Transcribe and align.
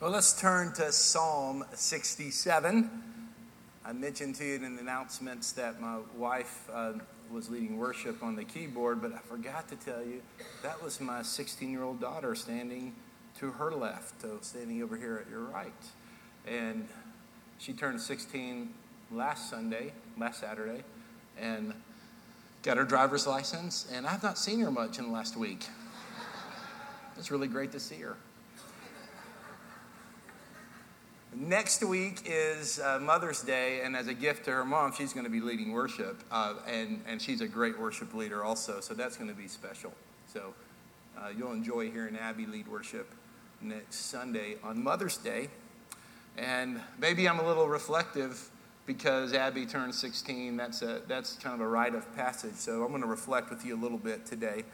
Well, 0.00 0.12
let's 0.12 0.40
turn 0.40 0.72
to 0.74 0.92
Psalm 0.92 1.64
67. 1.74 2.88
I 3.84 3.92
mentioned 3.92 4.36
to 4.36 4.44
you 4.44 4.54
in 4.54 4.76
the 4.76 4.80
announcements 4.80 5.50
that 5.54 5.80
my 5.80 5.98
wife 6.16 6.68
uh, 6.72 6.92
was 7.32 7.50
leading 7.50 7.78
worship 7.78 8.22
on 8.22 8.36
the 8.36 8.44
keyboard, 8.44 9.02
but 9.02 9.12
I 9.12 9.18
forgot 9.18 9.66
to 9.70 9.74
tell 9.74 10.04
you 10.04 10.22
that 10.62 10.80
was 10.84 11.00
my 11.00 11.22
16 11.22 11.72
year 11.72 11.82
old 11.82 12.00
daughter 12.00 12.36
standing 12.36 12.94
to 13.40 13.50
her 13.50 13.72
left, 13.72 14.22
so 14.22 14.38
standing 14.40 14.84
over 14.84 14.96
here 14.96 15.20
at 15.20 15.28
your 15.28 15.42
right. 15.42 15.72
And 16.46 16.86
she 17.58 17.72
turned 17.72 18.00
16 18.00 18.72
last 19.10 19.50
Sunday, 19.50 19.92
last 20.16 20.38
Saturday, 20.38 20.84
and 21.36 21.74
got 22.62 22.76
her 22.76 22.84
driver's 22.84 23.26
license, 23.26 23.88
and 23.92 24.06
I've 24.06 24.22
not 24.22 24.38
seen 24.38 24.60
her 24.60 24.70
much 24.70 25.00
in 25.00 25.06
the 25.06 25.12
last 25.12 25.36
week. 25.36 25.66
It's 27.16 27.32
really 27.32 27.48
great 27.48 27.72
to 27.72 27.80
see 27.80 27.96
her. 27.96 28.16
Next 31.34 31.84
week 31.84 32.22
is 32.24 32.80
uh, 32.80 32.98
Mother's 33.00 33.42
Day, 33.42 33.82
and 33.82 33.94
as 33.94 34.06
a 34.08 34.14
gift 34.14 34.46
to 34.46 34.50
her 34.50 34.64
mom, 34.64 34.92
she's 34.92 35.12
going 35.12 35.24
to 35.24 35.30
be 35.30 35.40
leading 35.40 35.72
worship, 35.72 36.22
uh, 36.30 36.54
and, 36.66 37.02
and 37.06 37.20
she's 37.20 37.42
a 37.42 37.46
great 37.46 37.78
worship 37.78 38.14
leader 38.14 38.42
also, 38.42 38.80
so 38.80 38.94
that's 38.94 39.18
going 39.18 39.28
to 39.28 39.36
be 39.36 39.46
special. 39.46 39.92
So 40.32 40.54
uh, 41.18 41.28
you'll 41.36 41.52
enjoy 41.52 41.90
hearing 41.90 42.16
Abby 42.16 42.46
lead 42.46 42.66
worship 42.66 43.14
next 43.60 43.96
Sunday 44.06 44.56
on 44.64 44.82
Mother's 44.82 45.18
Day. 45.18 45.48
And 46.38 46.80
maybe 46.98 47.28
I'm 47.28 47.40
a 47.40 47.46
little 47.46 47.68
reflective 47.68 48.48
because 48.86 49.34
Abby 49.34 49.66
turned 49.66 49.94
16. 49.94 50.56
That's, 50.56 50.80
a, 50.80 51.02
that's 51.06 51.34
kind 51.34 51.54
of 51.54 51.60
a 51.60 51.68
rite 51.68 51.94
of 51.94 52.14
passage. 52.16 52.54
So 52.54 52.84
I'm 52.84 52.88
going 52.88 53.02
to 53.02 53.08
reflect 53.08 53.50
with 53.50 53.66
you 53.66 53.76
a 53.76 53.80
little 53.80 53.98
bit 53.98 54.24
today, 54.24 54.64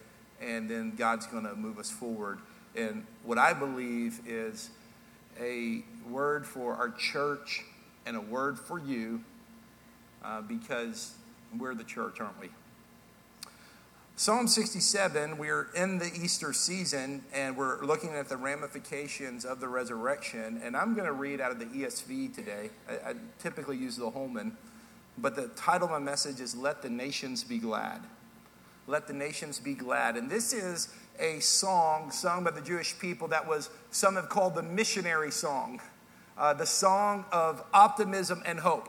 and 0.41 0.71
then 0.71 0.95
God's 0.95 1.27
going 1.27 1.45
to 1.45 1.57
move 1.57 1.81
us 1.81 1.91
forward. 1.91 2.39
And 2.77 3.07
what 3.25 3.39
I 3.39 3.53
believe 3.55 4.21
is 4.25 4.71
a 5.41 5.83
word 6.11 6.47
for 6.47 6.75
our 6.75 6.91
church 6.91 7.65
and 8.07 8.17
a 8.17 8.21
word 8.21 8.59
for 8.59 8.79
you 8.79 9.23
uh, 10.25 10.43
because 10.43 11.15
we're 11.59 11.75
the 11.75 11.85
church, 11.85 12.21
aren't 12.21 12.41
we? 12.41 12.49
Psalm 14.17 14.47
67, 14.47 15.39
we're 15.39 15.67
in 15.75 15.99
the 15.99 16.07
Easter 16.07 16.53
season 16.53 17.25
and 17.33 17.57
we're 17.57 17.85
looking 17.85 18.11
at 18.11 18.29
the 18.29 18.37
ramifications 18.37 19.45
of 19.45 19.59
the 19.59 19.67
resurrection. 19.67 20.61
And 20.63 20.77
I'm 20.77 20.95
going 20.95 21.07
to 21.07 21.13
read 21.13 21.41
out 21.41 21.51
of 21.51 21.59
the 21.59 21.65
ESV 21.65 22.33
today. 22.33 22.71
I, 22.89 23.11
I 23.11 23.15
typically 23.41 23.77
use 23.77 23.97
the 23.97 24.09
Holman, 24.09 24.57
but 25.19 25.35
the 25.35 25.49
title 25.49 25.87
of 25.87 25.91
my 25.91 25.99
message 25.99 26.41
is 26.41 26.55
Let 26.55 26.81
the 26.81 26.91
Nations 26.91 27.43
Be 27.43 27.59
Glad. 27.59 28.03
Let 28.87 29.09
the 29.09 29.15
Nations 29.15 29.59
Be 29.59 29.75
Glad. 29.75 30.17
And 30.17 30.31
this 30.31 30.53
is 30.53 30.95
a 31.19 31.41
song 31.41 32.13
sung 32.13 32.45
by 32.45 32.53
the 32.53 32.61
Jewish 32.61 32.97
people 32.99 33.27
that 33.29 33.49
was, 33.49 33.69
some 33.91 34.15
have 34.15 34.29
called 34.29 34.55
the 34.55 34.63
missionary 34.63 35.33
song, 35.33 35.81
uh, 36.39 36.55
the 36.55 36.67
song 36.67 37.25
of 37.33 37.63
optimism 37.73 38.43
and 38.47 38.61
hope. 38.61 38.89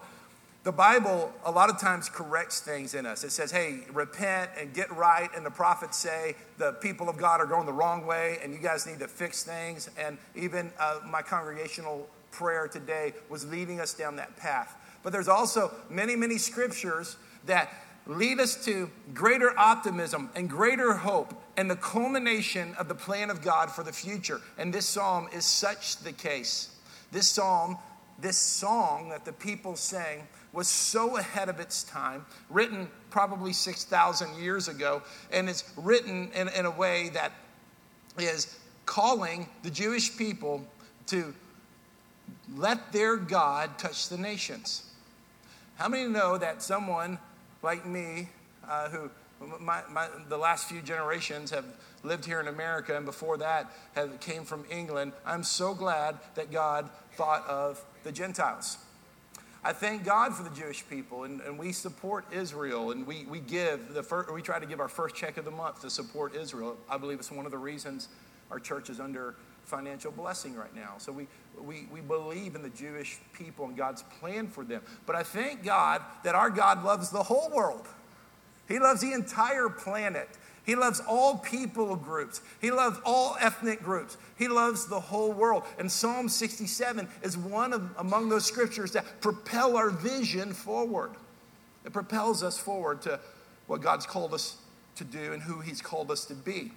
The 0.63 0.71
Bible 0.71 1.31
a 1.45 1.51
lot 1.51 1.69
of 1.69 1.79
times 1.79 2.09
corrects 2.09 2.59
things 2.59 2.95
in 2.95 3.05
us. 3.05 3.23
It 3.23 3.31
says, 3.31 3.51
hey, 3.51 3.81
repent 3.93 4.49
and 4.59 4.73
get 4.73 4.91
right. 4.95 5.29
And 5.35 5.45
the 5.45 5.51
prophets 5.51 5.95
say 5.95 6.35
the 6.57 6.73
people 6.73 7.07
of 7.07 7.17
God 7.17 7.39
are 7.39 7.45
going 7.45 7.67
the 7.67 7.73
wrong 7.73 8.07
way 8.07 8.39
and 8.43 8.51
you 8.51 8.57
guys 8.57 8.87
need 8.87 8.97
to 8.99 9.07
fix 9.07 9.43
things. 9.43 9.91
And 9.95 10.17
even 10.35 10.71
uh, 10.79 11.01
my 11.07 11.21
congregational 11.21 12.09
prayer 12.31 12.67
today 12.67 13.13
was 13.29 13.45
leading 13.45 13.79
us 13.79 13.93
down 13.93 14.15
that 14.15 14.35
path. 14.37 14.75
But 15.03 15.13
there's 15.13 15.27
also 15.27 15.71
many, 15.87 16.15
many 16.15 16.39
scriptures 16.39 17.17
that 17.45 17.69
lead 18.07 18.39
us 18.39 18.65
to 18.65 18.89
greater 19.13 19.57
optimism 19.59 20.31
and 20.35 20.49
greater 20.49 20.93
hope 20.93 21.39
and 21.57 21.69
the 21.69 21.75
culmination 21.75 22.73
of 22.79 22.87
the 22.87 22.95
plan 22.95 23.29
of 23.29 23.43
God 23.43 23.71
for 23.71 23.83
the 23.83 23.93
future. 23.93 24.41
And 24.57 24.73
this 24.73 24.87
psalm 24.87 25.29
is 25.31 25.45
such 25.45 25.97
the 25.97 26.11
case. 26.11 26.74
This 27.11 27.27
psalm, 27.27 27.77
this 28.19 28.37
song 28.37 29.09
that 29.09 29.25
the 29.25 29.33
people 29.33 29.75
sang, 29.75 30.27
was 30.53 30.67
so 30.67 31.17
ahead 31.17 31.49
of 31.49 31.59
its 31.59 31.83
time, 31.83 32.25
written 32.49 32.87
probably 33.09 33.51
6,000 33.51 34.41
years 34.41 34.67
ago, 34.67 35.01
and 35.31 35.49
it's 35.49 35.71
written 35.75 36.31
in, 36.33 36.47
in 36.49 36.65
a 36.65 36.71
way 36.71 37.09
that 37.09 37.33
is 38.17 38.57
calling 38.85 39.47
the 39.63 39.69
Jewish 39.69 40.15
people 40.17 40.65
to 41.07 41.33
let 42.55 42.91
their 42.91 43.17
God 43.17 43.77
touch 43.77 44.07
the 44.09 44.17
nations. 44.17 44.83
How 45.75 45.89
many 45.89 46.07
know 46.07 46.37
that 46.37 46.61
someone 46.61 47.19
like 47.61 47.85
me, 47.85 48.29
uh, 48.67 48.89
who 48.89 49.09
my, 49.59 49.81
my, 49.89 50.07
the 50.29 50.37
last 50.37 50.69
few 50.69 50.81
generations 50.81 51.51
have 51.51 51.65
lived 52.03 52.25
here 52.25 52.39
in 52.39 52.47
America, 52.47 52.95
and 52.95 53.05
before 53.05 53.37
that 53.37 53.71
have, 53.95 54.19
came 54.19 54.45
from 54.45 54.65
England. 54.69 55.11
I'm 55.25 55.43
so 55.43 55.73
glad 55.73 56.17
that 56.35 56.51
God 56.51 56.89
thought 57.13 57.45
of 57.47 57.83
the 58.03 58.11
Gentiles. 58.11 58.77
I 59.63 59.73
thank 59.73 60.05
God 60.05 60.35
for 60.35 60.43
the 60.43 60.55
Jewish 60.55 60.87
people, 60.87 61.23
and, 61.23 61.41
and 61.41 61.57
we 61.57 61.71
support 61.71 62.25
Israel, 62.31 62.91
and 62.91 63.05
we, 63.07 63.25
we 63.25 63.39
give 63.39 63.93
the 63.93 64.03
first, 64.03 64.31
we 64.31 64.43
try 64.43 64.59
to 64.59 64.65
give 64.65 64.79
our 64.79 64.87
first 64.87 65.15
check 65.15 65.37
of 65.37 65.45
the 65.45 65.51
month 65.51 65.81
to 65.81 65.89
support 65.89 66.35
Israel. 66.35 66.77
I 66.87 66.97
believe 66.97 67.17
it's 67.19 67.31
one 67.31 67.45
of 67.45 67.51
the 67.51 67.57
reasons 67.57 68.09
our 68.51 68.59
church 68.59 68.91
is 68.91 68.99
under 68.99 69.33
financial 69.63 70.11
blessing 70.11 70.55
right 70.55 70.73
now. 70.75 70.93
So 70.99 71.11
we, 71.11 71.27
we, 71.59 71.87
we 71.91 72.01
believe 72.01 72.53
in 72.53 72.61
the 72.61 72.69
Jewish 72.69 73.17
people 73.33 73.65
and 73.65 73.75
God's 73.75 74.03
plan 74.19 74.47
for 74.47 74.63
them. 74.63 74.83
But 75.07 75.15
I 75.15 75.23
thank 75.23 75.63
God 75.63 76.03
that 76.23 76.35
our 76.35 76.51
God 76.51 76.83
loves 76.83 77.09
the 77.09 77.23
whole 77.23 77.49
world. 77.49 77.87
He 78.67 78.79
loves 78.79 79.01
the 79.01 79.13
entire 79.13 79.69
planet. 79.69 80.29
He 80.65 80.75
loves 80.75 80.99
all 81.07 81.37
people 81.37 81.95
groups. 81.95 82.41
He 82.59 82.71
loves 82.71 82.97
all 83.05 83.37
ethnic 83.39 83.83
groups. 83.83 84.17
He 84.35 84.47
loves 84.47 84.87
the 84.87 84.99
whole 84.99 85.31
world. 85.31 85.63
And 85.77 85.91
Psalm 85.91 86.27
67 86.27 87.07
is 87.21 87.37
one 87.37 87.71
of 87.71 87.89
among 87.97 88.29
those 88.29 88.45
scriptures 88.45 88.91
that 88.93 89.21
propel 89.21 89.77
our 89.77 89.91
vision 89.91 90.53
forward. 90.53 91.11
It 91.85 91.93
propels 91.93 92.41
us 92.41 92.57
forward 92.57 93.03
to 93.03 93.19
what 93.67 93.81
God's 93.81 94.07
called 94.07 94.33
us 94.33 94.57
to 94.95 95.03
do 95.03 95.33
and 95.33 95.41
who 95.43 95.59
He's 95.59 95.81
called 95.81 96.09
us 96.09 96.25
to 96.25 96.33
be. 96.33 96.71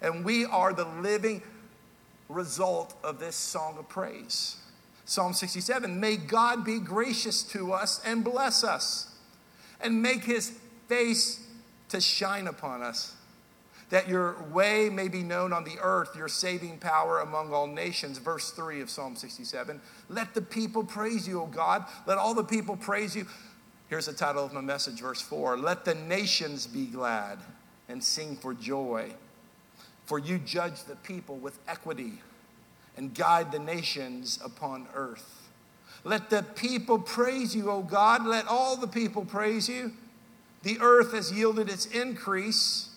And 0.00 0.24
we 0.24 0.44
are 0.44 0.72
the 0.72 0.84
living 0.84 1.42
result 2.28 2.94
of 3.02 3.18
this 3.18 3.34
song 3.34 3.76
of 3.78 3.88
praise. 3.88 4.56
Psalm 5.04 5.32
67 5.32 5.98
May 5.98 6.16
God 6.16 6.64
be 6.64 6.78
gracious 6.78 7.42
to 7.44 7.72
us 7.72 8.00
and 8.04 8.22
bless 8.22 8.62
us, 8.62 9.14
and 9.80 10.02
make 10.02 10.24
his 10.24 10.58
face 10.88 11.46
to 11.88 12.00
shine 12.00 12.46
upon 12.46 12.82
us, 12.82 13.14
that 13.90 14.08
your 14.08 14.42
way 14.52 14.88
may 14.90 15.08
be 15.08 15.22
known 15.22 15.52
on 15.52 15.64
the 15.64 15.78
earth, 15.80 16.16
your 16.16 16.28
saving 16.28 16.78
power 16.78 17.20
among 17.20 17.52
all 17.52 17.66
nations. 17.66 18.18
Verse 18.18 18.50
3 18.50 18.80
of 18.80 18.90
Psalm 18.90 19.14
67 19.16 19.80
Let 20.08 20.34
the 20.34 20.42
people 20.42 20.82
praise 20.82 21.28
you, 21.28 21.42
O 21.42 21.46
God. 21.46 21.84
Let 22.06 22.18
all 22.18 22.34
the 22.34 22.44
people 22.44 22.76
praise 22.76 23.14
you. 23.14 23.26
Here's 23.88 24.06
the 24.06 24.12
title 24.12 24.44
of 24.44 24.52
my 24.52 24.60
message, 24.60 25.00
verse 25.00 25.22
4 25.22 25.56
Let 25.56 25.84
the 25.84 25.94
nations 25.94 26.66
be 26.66 26.86
glad 26.86 27.38
and 27.88 28.02
sing 28.02 28.36
for 28.36 28.54
joy. 28.54 29.12
For 30.06 30.18
you 30.18 30.38
judge 30.38 30.84
the 30.84 30.96
people 30.96 31.36
with 31.36 31.58
equity 31.66 32.14
and 32.96 33.14
guide 33.14 33.52
the 33.52 33.58
nations 33.58 34.38
upon 34.44 34.86
earth. 34.94 35.50
Let 36.04 36.30
the 36.30 36.42
people 36.42 37.00
praise 37.00 37.54
you, 37.54 37.70
O 37.70 37.82
God. 37.82 38.24
Let 38.24 38.46
all 38.46 38.76
the 38.76 38.86
people 38.86 39.24
praise 39.24 39.68
you. 39.68 39.92
The 40.66 40.80
earth 40.80 41.12
has 41.12 41.30
yielded 41.30 41.68
its 41.68 41.86
increase. 41.86 42.88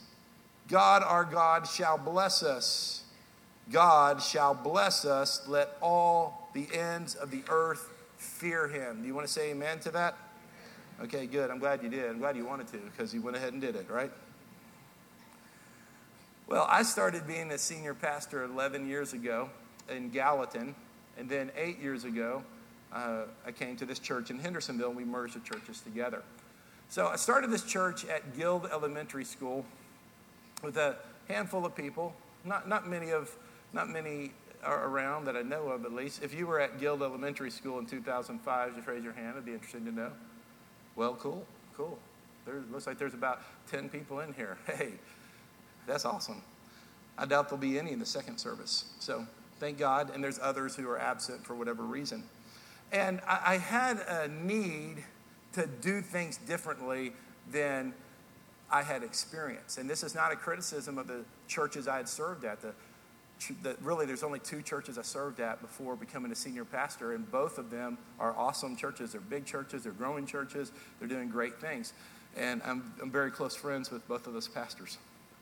God, 0.69 1.03
our 1.03 1.23
God, 1.23 1.67
shall 1.67 1.99
bless 1.99 2.41
us. 2.41 3.03
God 3.71 4.23
shall 4.23 4.55
bless 4.55 5.05
us. 5.05 5.47
Let 5.47 5.77
all 5.79 6.49
the 6.55 6.67
ends 6.73 7.13
of 7.13 7.29
the 7.29 7.43
earth 7.47 7.87
fear 8.17 8.67
him. 8.67 9.03
Do 9.03 9.07
you 9.07 9.13
want 9.13 9.27
to 9.27 9.31
say 9.31 9.51
amen 9.51 9.81
to 9.81 9.91
that? 9.91 10.17
Okay, 11.03 11.27
good. 11.27 11.51
I'm 11.51 11.59
glad 11.59 11.83
you 11.83 11.89
did. 11.89 12.09
I'm 12.09 12.17
glad 12.17 12.35
you 12.35 12.43
wanted 12.43 12.69
to 12.69 12.79
because 12.79 13.13
you 13.13 13.21
went 13.21 13.37
ahead 13.37 13.53
and 13.53 13.61
did 13.61 13.75
it, 13.75 13.87
right? 13.87 14.11
Well, 16.47 16.65
I 16.67 16.81
started 16.81 17.27
being 17.27 17.51
a 17.51 17.57
senior 17.59 17.93
pastor 17.93 18.45
11 18.45 18.89
years 18.89 19.13
ago 19.13 19.47
in 19.87 20.09
Gallatin, 20.09 20.73
and 21.19 21.29
then 21.29 21.51
eight 21.55 21.79
years 21.79 22.03
ago, 22.03 22.41
uh, 22.91 23.25
I 23.45 23.51
came 23.51 23.75
to 23.75 23.85
this 23.85 23.99
church 23.99 24.31
in 24.31 24.39
Hendersonville, 24.39 24.87
and 24.87 24.97
we 24.97 25.05
merged 25.05 25.35
the 25.35 25.47
churches 25.47 25.81
together. 25.81 26.23
So 26.89 27.05
I 27.05 27.17
started 27.17 27.51
this 27.51 27.63
church 27.63 28.03
at 28.05 28.35
Guild 28.35 28.67
Elementary 28.71 29.23
School 29.23 29.63
with 30.63 30.75
a 30.77 30.95
handful 31.27 31.63
of 31.63 31.75
people. 31.75 32.15
Not, 32.43 32.67
not 32.67 32.89
many 32.89 33.11
of, 33.11 33.29
not 33.73 33.89
many 33.89 34.31
are 34.63 34.87
around 34.87 35.25
that 35.25 35.37
I 35.37 35.43
know 35.43 35.67
of, 35.69 35.85
at 35.85 35.93
least. 35.93 36.23
If 36.23 36.33
you 36.33 36.47
were 36.47 36.59
at 36.59 36.79
Guild 36.79 37.03
Elementary 37.03 37.51
School 37.51 37.77
in 37.77 37.85
2005, 37.85 38.75
just 38.75 38.87
raise 38.87 39.03
your 39.03 39.13
hand. 39.13 39.33
It'd 39.33 39.45
be 39.45 39.53
interesting 39.53 39.85
to 39.85 39.91
know. 39.91 40.11
Well, 40.95 41.13
cool, 41.13 41.45
cool. 41.77 41.99
There 42.47 42.55
looks 42.71 42.87
like 42.87 42.97
there's 42.97 43.13
about 43.13 43.43
10 43.69 43.89
people 43.89 44.21
in 44.21 44.33
here. 44.33 44.57
Hey, 44.65 44.93
that's 45.85 46.05
awesome. 46.05 46.41
I 47.19 47.25
doubt 47.25 47.49
there'll 47.49 47.61
be 47.61 47.77
any 47.77 47.91
in 47.91 47.99
the 47.99 48.05
second 48.05 48.39
service. 48.39 48.85
So 48.99 49.27
thank 49.59 49.77
God. 49.77 50.11
And 50.13 50.23
there's 50.23 50.39
others 50.41 50.75
who 50.75 50.89
are 50.89 50.99
absent 50.99 51.45
for 51.45 51.53
whatever 51.53 51.83
reason. 51.83 52.23
And 52.91 53.21
I, 53.27 53.41
I 53.45 53.57
had 53.57 53.99
a 54.07 54.27
need 54.27 55.03
to 55.53 55.67
do 55.67 56.01
things 56.01 56.37
differently 56.37 57.13
than 57.51 57.93
I 58.71 58.83
had 58.83 59.03
experienced. 59.03 59.77
And 59.77 59.89
this 59.89 60.03
is 60.03 60.13
not 60.13 60.31
a 60.31 60.35
criticism 60.35 60.97
of 60.97 61.07
the 61.07 61.23
churches 61.47 61.87
I 61.87 61.97
had 61.97 62.07
served 62.09 62.45
at. 62.45 62.61
The 62.61 62.73
that 63.63 63.81
really 63.81 64.05
there's 64.05 64.23
only 64.23 64.39
two 64.39 64.61
churches 64.61 64.97
I 64.97 65.01
served 65.01 65.39
at 65.39 65.61
before 65.61 65.95
becoming 65.95 66.31
a 66.31 66.35
senior 66.35 66.65
pastor, 66.65 67.13
and 67.13 67.29
both 67.31 67.57
of 67.57 67.71
them 67.71 67.97
are 68.19 68.35
awesome 68.37 68.75
churches. 68.75 69.13
They're 69.13 69.21
big 69.21 69.45
churches, 69.45 69.83
they're 69.83 69.93
growing 69.93 70.25
churches, 70.25 70.71
they're 70.99 71.07
doing 71.07 71.29
great 71.29 71.59
things. 71.59 71.93
And 72.37 72.61
I'm, 72.63 72.93
I'm 73.01 73.09
very 73.09 73.31
close 73.31 73.55
friends 73.55 73.91
with 73.91 74.07
both 74.07 74.27
of 74.27 74.33
those 74.33 74.47
pastors. 74.47 74.97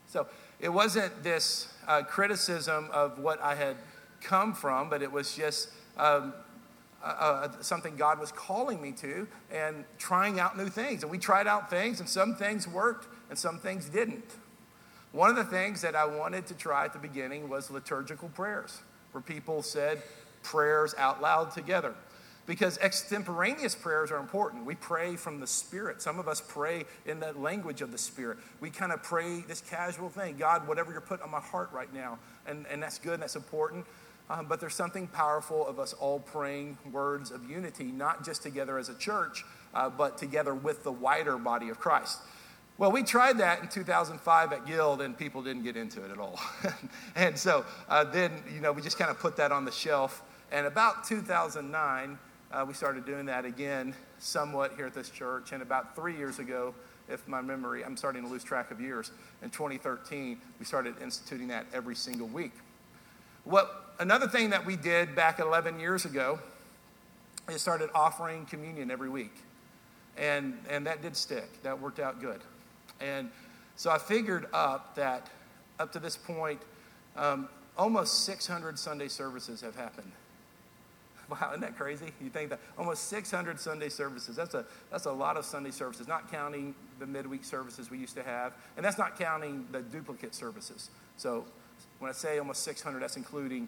So 0.07 0.27
it 0.59 0.69
wasn't 0.69 1.23
this 1.23 1.73
uh, 1.87 2.03
criticism 2.03 2.89
of 2.93 3.19
what 3.19 3.41
I 3.41 3.55
had 3.55 3.75
come 4.21 4.53
from, 4.53 4.89
but 4.89 5.01
it 5.01 5.11
was 5.11 5.35
just 5.35 5.69
um, 5.97 6.33
uh, 7.07 7.47
uh, 7.47 7.61
something 7.61 7.95
God 7.95 8.19
was 8.19 8.31
calling 8.31 8.81
me 8.81 8.91
to 8.93 9.27
and 9.51 9.85
trying 9.97 10.39
out 10.39 10.57
new 10.57 10.67
things. 10.67 11.03
And 11.03 11.11
we 11.11 11.17
tried 11.17 11.47
out 11.47 11.69
things, 11.69 11.99
and 11.99 12.09
some 12.09 12.35
things 12.35 12.67
worked 12.67 13.07
and 13.29 13.37
some 13.37 13.59
things 13.59 13.89
didn't. 13.89 14.35
One 15.11 15.29
of 15.29 15.35
the 15.35 15.45
things 15.45 15.81
that 15.81 15.95
I 15.95 16.05
wanted 16.05 16.45
to 16.47 16.53
try 16.53 16.85
at 16.85 16.93
the 16.93 16.99
beginning 16.99 17.49
was 17.49 17.71
liturgical 17.71 18.29
prayers, 18.29 18.81
where 19.11 19.21
people 19.21 19.61
said 19.61 20.01
prayers 20.43 20.93
out 20.97 21.21
loud 21.21 21.51
together. 21.51 21.95
Because 22.45 22.77
extemporaneous 22.77 23.75
prayers 23.75 24.09
are 24.09 24.19
important. 24.19 24.65
We 24.65 24.75
pray 24.75 25.17
from 25.17 25.41
the 25.41 25.47
Spirit. 25.47 26.01
Some 26.01 26.17
of 26.17 26.29
us 26.29 26.41
pray 26.47 26.85
in 27.05 27.19
the 27.19 27.33
language 27.33 27.81
of 27.81 27.91
the 27.91 27.97
Spirit. 27.97 28.37
We 28.61 28.69
kind 28.69 28.93
of 28.93 29.03
pray 29.03 29.41
this 29.41 29.59
casual 29.59 30.09
thing 30.09 30.37
God, 30.37 30.65
whatever 30.65 30.93
you're 30.93 31.01
putting 31.01 31.25
on 31.25 31.31
my 31.31 31.41
heart 31.41 31.69
right 31.73 31.93
now. 31.93 32.19
And, 32.45 32.65
and 32.67 32.81
that's 32.81 32.99
good, 32.99 33.15
and 33.15 33.23
that's 33.23 33.35
important. 33.35 33.85
Um, 34.29 34.47
but 34.47 34.59
there's 34.59 34.75
something 34.75 35.07
powerful 35.07 35.65
of 35.65 35.79
us 35.79 35.93
all 35.93 36.19
praying 36.19 36.77
words 36.91 37.31
of 37.31 37.49
unity, 37.49 37.85
not 37.85 38.25
just 38.25 38.43
together 38.43 38.77
as 38.77 38.89
a 38.89 38.95
church, 38.95 39.45
uh, 39.73 39.89
but 39.89 40.17
together 40.17 40.53
with 40.53 40.83
the 40.83 40.91
wider 40.91 41.37
body 41.37 41.69
of 41.69 41.79
Christ. 41.79 42.19
Well, 42.77 42.91
we 42.91 43.01
tried 43.03 43.39
that 43.39 43.61
in 43.61 43.69
2005 43.69 44.53
at 44.53 44.65
Guild, 44.67 45.01
and 45.01 45.17
people 45.17 45.41
didn't 45.41 45.63
get 45.63 45.75
into 45.75 46.03
it 46.03 46.11
at 46.11 46.19
all. 46.19 46.39
and 47.15 47.37
so 47.37 47.65
uh, 47.89 48.03
then, 48.03 48.31
you 48.53 48.61
know, 48.61 48.71
we 48.71 48.81
just 48.81 48.99
kind 48.99 49.09
of 49.09 49.17
put 49.17 49.35
that 49.37 49.51
on 49.51 49.65
the 49.65 49.71
shelf. 49.71 50.21
And 50.51 50.67
about 50.67 51.03
2009, 51.05 52.19
uh, 52.51 52.65
we 52.67 52.73
started 52.73 53.05
doing 53.05 53.25
that 53.25 53.45
again, 53.45 53.95
somewhat 54.19 54.73
here 54.75 54.85
at 54.85 54.93
this 54.93 55.09
church. 55.09 55.53
And 55.53 55.63
about 55.63 55.95
three 55.95 56.15
years 56.15 56.37
ago, 56.37 56.75
if 57.09 57.27
my 57.27 57.41
memory, 57.41 57.83
I'm 57.83 57.97
starting 57.97 58.23
to 58.23 58.29
lose 58.29 58.43
track 58.43 58.69
of 58.69 58.79
years, 58.79 59.11
in 59.41 59.49
2013, 59.49 60.39
we 60.59 60.65
started 60.65 60.95
instituting 61.01 61.47
that 61.47 61.65
every 61.73 61.95
single 61.95 62.27
week. 62.27 62.51
What 63.47 63.93
another 63.99 64.27
thing 64.27 64.49
that 64.49 64.65
we 64.65 64.75
did 64.75 65.15
back 65.15 65.39
11 65.39 65.79
years 65.79 66.03
ago 66.03 66.37
is 67.49 67.61
started 67.61 67.89
offering 67.95 68.45
communion 68.45 68.91
every 68.91 69.07
week. 69.07 69.33
And, 70.17 70.57
and 70.69 70.85
that 70.85 71.01
did 71.01 71.15
stick. 71.15 71.63
That 71.63 71.79
worked 71.79 71.99
out 71.99 72.19
good. 72.19 72.41
And 72.99 73.29
so 73.77 73.89
I 73.89 73.99
figured 73.99 74.47
up 74.51 74.95
that 74.95 75.29
up 75.79 75.93
to 75.93 75.99
this 75.99 76.17
point, 76.17 76.59
um, 77.15 77.47
almost 77.77 78.25
600 78.25 78.77
Sunday 78.77 79.07
services 79.07 79.61
have 79.61 79.75
happened. 79.75 80.11
Wow, 81.29 81.49
isn't 81.49 81.59
that 81.59 81.75
crazy? 81.77 82.05
You 82.21 82.29
think 82.29 82.51
that 82.51 82.61
almost 82.77 83.09
600 83.09 83.59
Sunday 83.59 83.89
services. 83.89 84.37
That's 84.37 84.53
a, 84.53 84.65
that's 84.89 85.07
a 85.07 85.11
lot 85.11 85.35
of 85.35 85.43
Sunday 85.43 85.71
services, 85.71 86.07
not 86.07 86.31
counting 86.31 86.73
the 86.99 87.05
midweek 87.05 87.43
services 87.43 87.91
we 87.91 87.97
used 87.97 88.15
to 88.15 88.23
have. 88.23 88.53
And 88.77 88.85
that's 88.85 88.97
not 88.97 89.19
counting 89.19 89.67
the 89.73 89.81
duplicate 89.81 90.33
services. 90.33 90.89
So 91.17 91.43
when 91.99 92.09
I 92.09 92.13
say 92.13 92.37
almost 92.39 92.63
600, 92.63 93.01
that's 93.01 93.17
including 93.17 93.67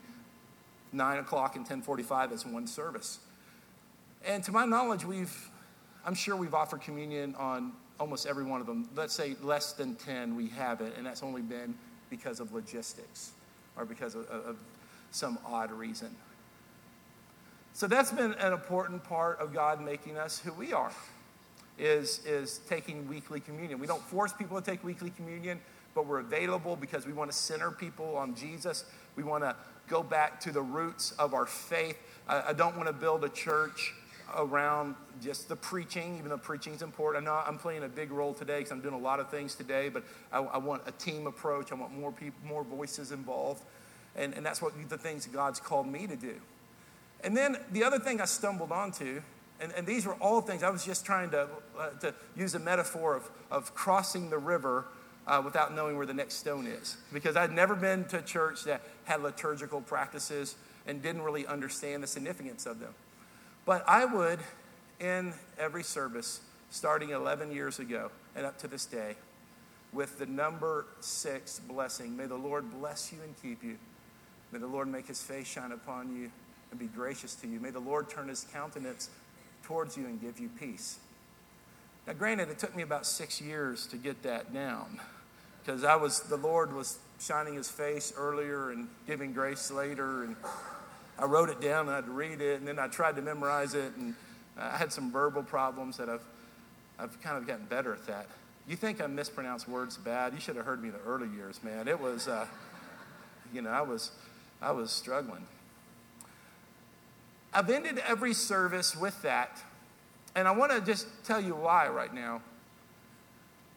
9 0.91 1.17
o'clock 1.19 1.55
and 1.55 1.61
1045 1.61 2.31
as 2.31 2.45
one 2.45 2.67
service. 2.67 3.19
And 4.25 4.43
to 4.43 4.51
my 4.51 4.65
knowledge, 4.65 5.05
we've, 5.05 5.49
I'm 6.05 6.15
sure 6.15 6.35
we've 6.35 6.53
offered 6.53 6.81
communion 6.81 7.35
on 7.35 7.73
almost 7.99 8.25
every 8.25 8.43
one 8.43 8.61
of 8.61 8.67
them. 8.67 8.89
Let's 8.95 9.13
say 9.13 9.35
less 9.41 9.73
than 9.73 9.95
10 9.95 10.35
we 10.35 10.47
haven't, 10.47 10.95
and 10.97 11.05
that's 11.05 11.23
only 11.23 11.41
been 11.41 11.75
because 12.09 12.39
of 12.39 12.53
logistics 12.53 13.31
or 13.77 13.85
because 13.85 14.15
of, 14.15 14.27
of 14.29 14.57
some 15.11 15.37
odd 15.45 15.71
reason. 15.71 16.09
So 17.73 17.87
that's 17.87 18.11
been 18.11 18.33
an 18.33 18.53
important 18.53 19.03
part 19.03 19.39
of 19.39 19.53
God 19.53 19.81
making 19.81 20.17
us 20.17 20.39
who 20.39 20.51
we 20.53 20.73
are, 20.73 20.91
is, 21.77 22.25
is 22.25 22.59
taking 22.67 23.07
weekly 23.07 23.39
communion. 23.39 23.79
We 23.79 23.87
don't 23.87 24.01
force 24.01 24.33
people 24.33 24.59
to 24.59 24.71
take 24.71 24.83
weekly 24.83 25.11
communion, 25.11 25.59
but 25.93 26.05
we're 26.05 26.19
available 26.19 26.75
because 26.75 27.05
we 27.05 27.13
want 27.13 27.31
to 27.31 27.37
center 27.37 27.71
people 27.71 28.15
on 28.17 28.35
Jesus. 28.35 28.85
We 29.15 29.23
want 29.23 29.43
to 29.43 29.55
go 29.87 30.03
back 30.03 30.39
to 30.41 30.51
the 30.51 30.61
roots 30.61 31.11
of 31.13 31.33
our 31.33 31.45
faith. 31.45 31.97
I, 32.27 32.49
I 32.49 32.53
don't 32.53 32.75
want 32.75 32.87
to 32.87 32.93
build 32.93 33.23
a 33.23 33.29
church 33.29 33.93
around 34.35 34.95
just 35.21 35.49
the 35.49 35.55
preaching, 35.55 36.17
even 36.17 36.29
though 36.29 36.37
preaching 36.37 36.73
is 36.73 36.81
important. 36.81 37.23
I 37.23 37.25
know 37.25 37.41
I'm 37.45 37.57
playing 37.57 37.83
a 37.83 37.89
big 37.89 38.11
role 38.11 38.33
today 38.33 38.59
because 38.59 38.71
I'm 38.71 38.81
doing 38.81 38.93
a 38.93 38.99
lot 38.99 39.19
of 39.19 39.29
things 39.29 39.55
today, 39.55 39.89
but 39.89 40.03
I, 40.31 40.39
I, 40.39 40.57
want 40.57 40.83
a 40.85 40.91
team 40.91 41.27
approach. 41.27 41.71
I 41.71 41.75
want 41.75 41.97
more 41.97 42.11
people, 42.11 42.39
more 42.47 42.63
voices 42.63 43.11
involved. 43.11 43.63
And, 44.15 44.33
and 44.33 44.45
that's 44.45 44.61
what 44.61 44.73
the 44.89 44.97
things 44.97 45.25
God's 45.25 45.59
called 45.59 45.87
me 45.87 46.07
to 46.07 46.15
do. 46.15 46.35
And 47.23 47.35
then 47.35 47.57
the 47.71 47.83
other 47.83 47.99
thing 47.99 48.21
I 48.21 48.25
stumbled 48.25 48.71
onto, 48.71 49.21
and, 49.59 49.73
and 49.73 49.85
these 49.85 50.05
were 50.05 50.15
all 50.15 50.41
things, 50.41 50.63
I 50.63 50.69
was 50.69 50.85
just 50.85 51.05
trying 51.05 51.31
to, 51.31 51.49
uh, 51.77 51.89
to 52.01 52.13
use 52.35 52.55
a 52.55 52.59
metaphor 52.59 53.15
of, 53.15 53.29
of 53.51 53.75
crossing 53.75 54.29
the 54.29 54.37
river 54.37 54.85
uh, 55.29 55.39
without 55.45 55.75
knowing 55.75 55.95
where 55.95 56.07
the 56.07 56.13
next 56.13 56.35
stone 56.35 56.65
is. 56.65 56.97
Because 57.13 57.37
I'd 57.37 57.53
never 57.53 57.75
been 57.75 58.03
to 58.05 58.17
a 58.17 58.21
church 58.21 58.63
that 58.63 58.81
had 59.05 59.21
liturgical 59.21 59.79
practices 59.79 60.55
and 60.87 61.03
didn't 61.03 61.21
really 61.21 61.45
understand 61.45 62.01
the 62.01 62.07
significance 62.07 62.65
of 62.65 62.79
them. 62.79 62.93
But 63.63 63.87
I 63.87 64.05
would, 64.05 64.39
in 64.99 65.33
every 65.59 65.83
service, 65.83 66.41
starting 66.71 67.11
11 67.11 67.51
years 67.51 67.77
ago 67.77 68.09
and 68.35 68.43
up 68.43 68.57
to 68.59 68.67
this 68.67 68.87
day, 68.87 69.15
with 69.93 70.17
the 70.17 70.25
number 70.25 70.85
six 70.99 71.59
blessing 71.59 72.17
May 72.17 72.25
the 72.25 72.35
Lord 72.35 72.69
bless 72.71 73.11
you 73.11 73.19
and 73.23 73.39
keep 73.41 73.63
you. 73.63 73.77
May 74.51 74.59
the 74.59 74.67
Lord 74.67 74.87
make 74.87 75.07
his 75.07 75.21
face 75.21 75.47
shine 75.47 75.71
upon 75.71 76.15
you 76.15 76.31
and 76.71 76.79
be 76.79 76.87
gracious 76.87 77.35
to 77.35 77.47
you. 77.47 77.59
May 77.59 77.69
the 77.69 77.79
Lord 77.79 78.09
turn 78.09 78.27
his 78.27 78.47
countenance 78.51 79.09
towards 79.61 79.95
you 79.95 80.05
and 80.05 80.19
give 80.19 80.39
you 80.39 80.49
peace. 80.59 80.99
Now, 82.07 82.13
granted, 82.13 82.49
it 82.49 82.57
took 82.57 82.75
me 82.75 82.81
about 82.81 83.05
six 83.05 83.39
years 83.39 83.85
to 83.87 83.97
get 83.97 84.23
that 84.23 84.51
down 84.51 84.99
because 85.63 85.83
I 85.83 85.95
was, 85.95 86.21
the 86.21 86.37
Lord 86.37 86.73
was 86.73 86.99
shining 87.19 87.55
his 87.55 87.69
face 87.69 88.13
earlier 88.17 88.71
and 88.71 88.87
giving 89.05 89.33
grace 89.33 89.71
later. 89.71 90.23
And 90.23 90.35
I 91.17 91.25
wrote 91.25 91.49
it 91.49 91.59
down 91.59 91.81
and 91.81 91.91
I 91.91 91.95
had 91.95 92.05
to 92.05 92.11
read 92.11 92.41
it, 92.41 92.59
and 92.59 92.67
then 92.67 92.79
I 92.79 92.87
tried 92.87 93.15
to 93.17 93.21
memorize 93.21 93.73
it, 93.73 93.93
and 93.97 94.15
I 94.57 94.77
had 94.77 94.91
some 94.91 95.11
verbal 95.11 95.43
problems 95.43 95.97
that 95.97 96.09
I've, 96.09 96.23
I've 96.97 97.21
kind 97.21 97.37
of 97.37 97.45
gotten 97.45 97.65
better 97.65 97.93
at 97.93 98.05
that. 98.07 98.27
You 98.67 98.75
think 98.75 99.01
I 99.01 99.07
mispronounce 99.07 99.67
words 99.67 99.97
bad? 99.97 100.33
You 100.33 100.39
should 100.39 100.55
have 100.55 100.65
heard 100.65 100.81
me 100.81 100.89
in 100.89 100.93
the 100.93 101.01
early 101.01 101.27
years, 101.35 101.61
man. 101.63 101.87
It 101.87 101.99
was, 101.99 102.27
uh, 102.27 102.45
you 103.53 103.61
know, 103.61 103.69
I 103.69 103.81
was, 103.81 104.11
I 104.61 104.71
was 104.71 104.91
struggling. 104.91 105.45
I've 107.51 107.69
ended 107.69 108.01
every 108.07 108.33
service 108.33 108.95
with 108.95 109.19
that, 109.23 109.61
and 110.35 110.47
I 110.47 110.51
want 110.51 110.71
to 110.71 110.81
just 110.81 111.07
tell 111.23 111.41
you 111.41 111.55
why 111.55 111.87
right 111.87 112.13
now. 112.13 112.41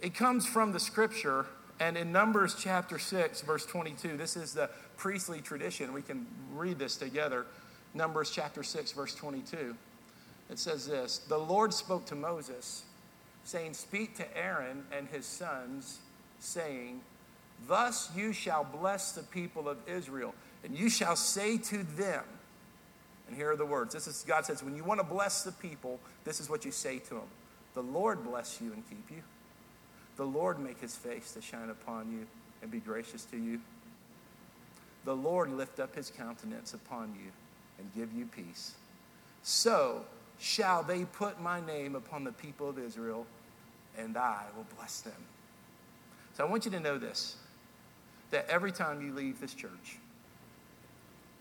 It 0.02 0.14
comes 0.14 0.46
from 0.46 0.72
the 0.72 0.80
scripture, 0.80 1.46
and 1.82 1.96
in 1.96 2.12
Numbers 2.12 2.54
chapter 2.56 2.96
6, 2.96 3.40
verse 3.40 3.66
22, 3.66 4.16
this 4.16 4.36
is 4.36 4.54
the 4.54 4.70
priestly 4.96 5.40
tradition. 5.40 5.92
We 5.92 6.02
can 6.02 6.28
read 6.54 6.78
this 6.78 6.94
together. 6.94 7.44
Numbers 7.92 8.30
chapter 8.30 8.62
6, 8.62 8.92
verse 8.92 9.16
22. 9.16 9.74
It 10.48 10.58
says 10.60 10.86
this 10.86 11.18
The 11.28 11.38
Lord 11.38 11.74
spoke 11.74 12.06
to 12.06 12.14
Moses, 12.14 12.84
saying, 13.42 13.74
Speak 13.74 14.16
to 14.18 14.36
Aaron 14.38 14.84
and 14.96 15.08
his 15.08 15.26
sons, 15.26 15.98
saying, 16.38 17.00
Thus 17.66 18.10
you 18.14 18.32
shall 18.32 18.62
bless 18.62 19.10
the 19.10 19.24
people 19.24 19.68
of 19.68 19.78
Israel, 19.88 20.36
and 20.62 20.78
you 20.78 20.88
shall 20.88 21.16
say 21.16 21.58
to 21.58 21.82
them, 21.82 22.22
and 23.26 23.36
here 23.36 23.50
are 23.50 23.56
the 23.56 23.66
words. 23.66 23.92
This 23.92 24.06
is 24.06 24.24
God 24.24 24.46
says, 24.46 24.62
when 24.62 24.76
you 24.76 24.84
want 24.84 25.00
to 25.00 25.06
bless 25.06 25.42
the 25.42 25.52
people, 25.52 25.98
this 26.22 26.38
is 26.38 26.48
what 26.48 26.64
you 26.64 26.70
say 26.70 27.00
to 27.00 27.14
them. 27.14 27.28
The 27.74 27.82
Lord 27.82 28.22
bless 28.22 28.60
you 28.60 28.72
and 28.72 28.88
keep 28.88 29.10
you. 29.10 29.22
The 30.16 30.24
Lord 30.24 30.58
make 30.58 30.80
his 30.80 30.94
face 30.94 31.32
to 31.32 31.40
shine 31.40 31.70
upon 31.70 32.12
you 32.12 32.26
and 32.60 32.70
be 32.70 32.78
gracious 32.78 33.24
to 33.26 33.36
you. 33.36 33.60
The 35.04 35.16
Lord 35.16 35.52
lift 35.52 35.80
up 35.80 35.94
his 35.94 36.10
countenance 36.10 36.74
upon 36.74 37.14
you 37.14 37.30
and 37.78 37.92
give 37.94 38.12
you 38.16 38.26
peace. 38.26 38.74
So 39.42 40.04
shall 40.38 40.82
they 40.82 41.04
put 41.04 41.40
my 41.40 41.64
name 41.64 41.96
upon 41.96 42.24
the 42.24 42.32
people 42.32 42.68
of 42.68 42.78
Israel, 42.78 43.26
and 43.98 44.16
I 44.16 44.44
will 44.56 44.66
bless 44.76 45.00
them. 45.00 45.12
So 46.34 46.44
I 46.44 46.48
want 46.48 46.64
you 46.64 46.70
to 46.72 46.80
know 46.80 46.98
this 46.98 47.36
that 48.30 48.48
every 48.48 48.72
time 48.72 49.02
you 49.02 49.12
leave 49.12 49.40
this 49.40 49.52
church, 49.52 49.98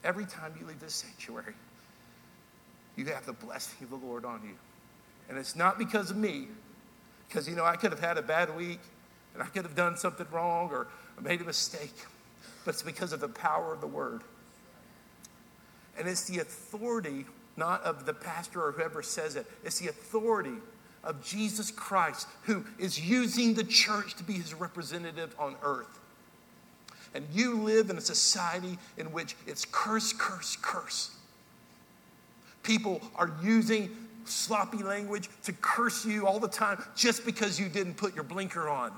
every 0.03 0.25
time 0.25 0.53
you 0.59 0.65
leave 0.65 0.79
this 0.81 0.93
sanctuary, 0.93 1.53
you 2.97 3.05
have 3.05 3.25
the 3.25 3.33
blessing 3.33 3.77
of 3.83 3.89
the 3.89 4.05
Lord 4.05 4.25
on 4.25 4.41
you. 4.43 4.55
And 5.29 5.37
it's 5.37 5.55
not 5.55 5.79
because 5.79 6.11
of 6.11 6.17
me, 6.17 6.47
because, 7.31 7.47
you 7.47 7.55
know, 7.55 7.63
I 7.63 7.77
could 7.77 7.91
have 7.91 8.01
had 8.01 8.17
a 8.17 8.21
bad 8.21 8.53
week 8.57 8.79
and 9.33 9.41
I 9.41 9.45
could 9.45 9.63
have 9.63 9.75
done 9.75 9.95
something 9.95 10.27
wrong 10.33 10.69
or 10.69 10.87
made 11.21 11.39
a 11.39 11.45
mistake, 11.45 11.93
but 12.65 12.73
it's 12.73 12.83
because 12.83 13.13
of 13.13 13.21
the 13.21 13.29
power 13.29 13.73
of 13.73 13.79
the 13.79 13.87
word. 13.87 14.21
And 15.97 16.09
it's 16.09 16.25
the 16.25 16.39
authority, 16.39 17.25
not 17.55 17.83
of 17.83 18.05
the 18.05 18.13
pastor 18.13 18.61
or 18.61 18.73
whoever 18.73 19.01
says 19.01 19.37
it, 19.37 19.45
it's 19.63 19.79
the 19.79 19.87
authority 19.87 20.55
of 21.05 21.23
Jesus 21.23 21.71
Christ 21.71 22.27
who 22.43 22.65
is 22.77 22.99
using 22.99 23.53
the 23.53 23.63
church 23.63 24.15
to 24.15 24.23
be 24.23 24.33
his 24.33 24.53
representative 24.53 25.33
on 25.39 25.55
earth. 25.63 25.99
And 27.13 27.25
you 27.31 27.61
live 27.61 27.89
in 27.89 27.97
a 27.97 28.01
society 28.01 28.77
in 28.97 29.13
which 29.13 29.35
it's 29.47 29.65
curse, 29.71 30.11
curse, 30.11 30.57
curse. 30.61 31.11
People 32.63 33.01
are 33.15 33.31
using 33.41 33.89
sloppy 34.25 34.83
language 34.83 35.29
to 35.43 35.53
curse 35.53 36.05
you 36.05 36.27
all 36.27 36.39
the 36.39 36.47
time 36.47 36.83
just 36.95 37.25
because 37.25 37.59
you 37.59 37.69
didn't 37.69 37.95
put 37.95 38.15
your 38.15 38.23
blinker 38.23 38.69
on. 38.69 38.91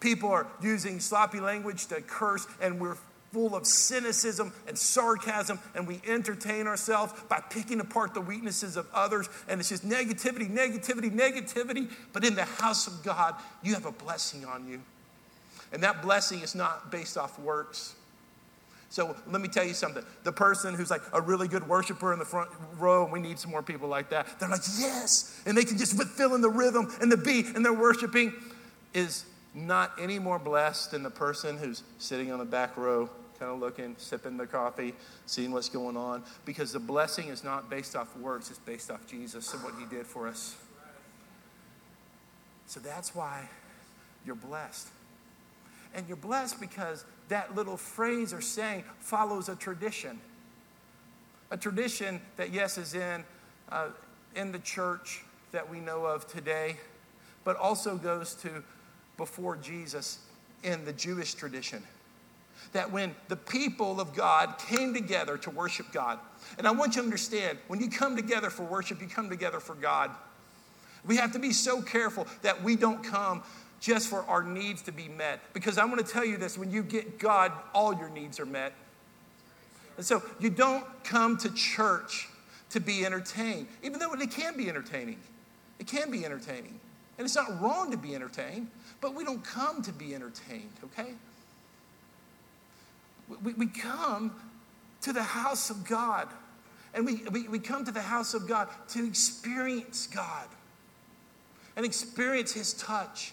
People 0.00 0.30
are 0.30 0.46
using 0.62 0.98
sloppy 0.98 1.40
language 1.40 1.86
to 1.86 2.00
curse, 2.00 2.46
and 2.60 2.80
we're 2.80 2.96
full 3.32 3.54
of 3.54 3.66
cynicism 3.66 4.52
and 4.66 4.76
sarcasm, 4.76 5.58
and 5.74 5.86
we 5.86 6.00
entertain 6.06 6.66
ourselves 6.66 7.12
by 7.28 7.40
picking 7.50 7.80
apart 7.80 8.14
the 8.14 8.20
weaknesses 8.20 8.76
of 8.76 8.86
others. 8.92 9.28
And 9.48 9.60
it's 9.60 9.68
just 9.68 9.88
negativity, 9.88 10.50
negativity, 10.50 11.14
negativity. 11.14 11.90
But 12.12 12.24
in 12.24 12.34
the 12.34 12.44
house 12.44 12.86
of 12.86 13.02
God, 13.04 13.34
you 13.62 13.74
have 13.74 13.86
a 13.86 13.92
blessing 13.92 14.44
on 14.44 14.66
you. 14.66 14.80
And 15.72 15.82
that 15.82 16.02
blessing 16.02 16.40
is 16.40 16.54
not 16.54 16.90
based 16.90 17.16
off 17.16 17.38
works. 17.38 17.94
So 18.90 19.16
let 19.28 19.40
me 19.40 19.46
tell 19.46 19.64
you 19.64 19.72
something. 19.72 20.04
The 20.24 20.32
person 20.32 20.74
who's 20.74 20.90
like 20.90 21.02
a 21.12 21.20
really 21.20 21.46
good 21.46 21.66
worshiper 21.66 22.12
in 22.12 22.18
the 22.18 22.24
front 22.24 22.50
row, 22.76 23.04
and 23.04 23.12
we 23.12 23.20
need 23.20 23.38
some 23.38 23.52
more 23.52 23.62
people 23.62 23.88
like 23.88 24.10
that, 24.10 24.26
they're 24.40 24.48
like, 24.48 24.62
yes. 24.78 25.40
And 25.46 25.56
they 25.56 25.64
can 25.64 25.78
just 25.78 26.00
fill 26.02 26.34
in 26.34 26.40
the 26.40 26.50
rhythm 26.50 26.92
and 27.00 27.10
the 27.10 27.16
beat, 27.16 27.46
and 27.54 27.64
they're 27.64 27.72
worshiping, 27.72 28.34
is 28.92 29.24
not 29.54 29.92
any 30.00 30.18
more 30.18 30.40
blessed 30.40 30.90
than 30.90 31.04
the 31.04 31.10
person 31.10 31.56
who's 31.56 31.84
sitting 31.98 32.32
on 32.32 32.40
the 32.40 32.44
back 32.44 32.76
row, 32.76 33.08
kind 33.38 33.52
of 33.52 33.60
looking, 33.60 33.94
sipping 33.96 34.36
their 34.36 34.46
coffee, 34.46 34.92
seeing 35.24 35.52
what's 35.52 35.68
going 35.68 35.96
on. 35.96 36.24
Because 36.44 36.72
the 36.72 36.80
blessing 36.80 37.28
is 37.28 37.44
not 37.44 37.70
based 37.70 37.94
off 37.94 38.16
works, 38.16 38.50
it's 38.50 38.58
based 38.58 38.90
off 38.90 39.06
Jesus 39.06 39.54
and 39.54 39.62
what 39.62 39.74
he 39.78 39.86
did 39.86 40.04
for 40.04 40.26
us. 40.26 40.56
So 42.66 42.80
that's 42.80 43.14
why 43.14 43.48
you're 44.26 44.34
blessed. 44.34 44.88
And 45.94 46.08
you're 46.08 46.16
blessed 46.16 46.60
because 46.60 47.04
that 47.30 47.54
little 47.54 47.76
phrase 47.76 48.32
or 48.34 48.40
saying 48.40 48.84
follows 48.98 49.48
a 49.48 49.56
tradition. 49.56 50.20
A 51.50 51.56
tradition 51.56 52.20
that, 52.36 52.52
yes, 52.52 52.78
is 52.78 52.94
in, 52.94 53.24
uh, 53.70 53.88
in 54.36 54.52
the 54.52 54.58
church 54.58 55.24
that 55.52 55.68
we 55.68 55.80
know 55.80 56.04
of 56.04 56.28
today, 56.28 56.76
but 57.42 57.56
also 57.56 57.96
goes 57.96 58.34
to 58.34 58.62
before 59.16 59.56
Jesus 59.56 60.18
in 60.62 60.84
the 60.84 60.92
Jewish 60.92 61.34
tradition. 61.34 61.82
That 62.72 62.92
when 62.92 63.14
the 63.28 63.36
people 63.36 64.00
of 64.00 64.14
God 64.14 64.58
came 64.58 64.92
together 64.94 65.36
to 65.38 65.50
worship 65.50 65.86
God, 65.92 66.18
and 66.58 66.66
I 66.66 66.70
want 66.70 66.94
you 66.94 67.02
to 67.02 67.06
understand 67.06 67.58
when 67.68 67.80
you 67.80 67.88
come 67.88 68.14
together 68.14 68.50
for 68.50 68.64
worship, 68.64 69.00
you 69.00 69.08
come 69.08 69.30
together 69.30 69.60
for 69.60 69.74
God. 69.74 70.10
We 71.06 71.16
have 71.16 71.32
to 71.32 71.38
be 71.38 71.52
so 71.52 71.80
careful 71.80 72.26
that 72.42 72.62
we 72.62 72.76
don't 72.76 73.02
come 73.02 73.42
just 73.80 74.08
for 74.08 74.22
our 74.24 74.42
needs 74.42 74.82
to 74.82 74.92
be 74.92 75.08
met. 75.08 75.40
Because 75.52 75.78
I'm 75.78 75.90
going 75.90 76.04
to 76.04 76.10
tell 76.10 76.24
you 76.24 76.36
this 76.36 76.56
when 76.58 76.70
you 76.70 76.82
get 76.82 77.18
God, 77.18 77.52
all 77.74 77.94
your 77.94 78.10
needs 78.10 78.38
are 78.38 78.46
met. 78.46 78.72
And 79.96 80.06
so 80.06 80.22
you 80.38 80.50
don't 80.50 80.84
come 81.02 81.36
to 81.38 81.52
church 81.54 82.28
to 82.70 82.80
be 82.80 83.04
entertained, 83.04 83.66
even 83.82 83.98
though 83.98 84.12
it 84.12 84.30
can 84.30 84.56
be 84.56 84.68
entertaining. 84.68 85.18
It 85.78 85.86
can 85.86 86.10
be 86.10 86.24
entertaining. 86.24 86.78
And 87.18 87.24
it's 87.24 87.34
not 87.34 87.60
wrong 87.60 87.90
to 87.90 87.96
be 87.96 88.14
entertained, 88.14 88.68
but 89.00 89.14
we 89.14 89.24
don't 89.24 89.44
come 89.44 89.82
to 89.82 89.92
be 89.92 90.14
entertained, 90.14 90.72
okay? 90.84 91.12
We, 93.42 93.54
we 93.54 93.66
come 93.66 94.32
to 95.02 95.12
the 95.12 95.22
house 95.22 95.70
of 95.70 95.86
God. 95.86 96.28
And 96.92 97.06
we, 97.06 97.22
we, 97.30 97.48
we 97.48 97.58
come 97.58 97.84
to 97.84 97.92
the 97.92 98.02
house 98.02 98.34
of 98.34 98.46
God 98.48 98.68
to 98.88 99.06
experience 99.06 100.06
God 100.06 100.48
and 101.76 101.86
experience 101.86 102.52
His 102.52 102.74
touch 102.74 103.32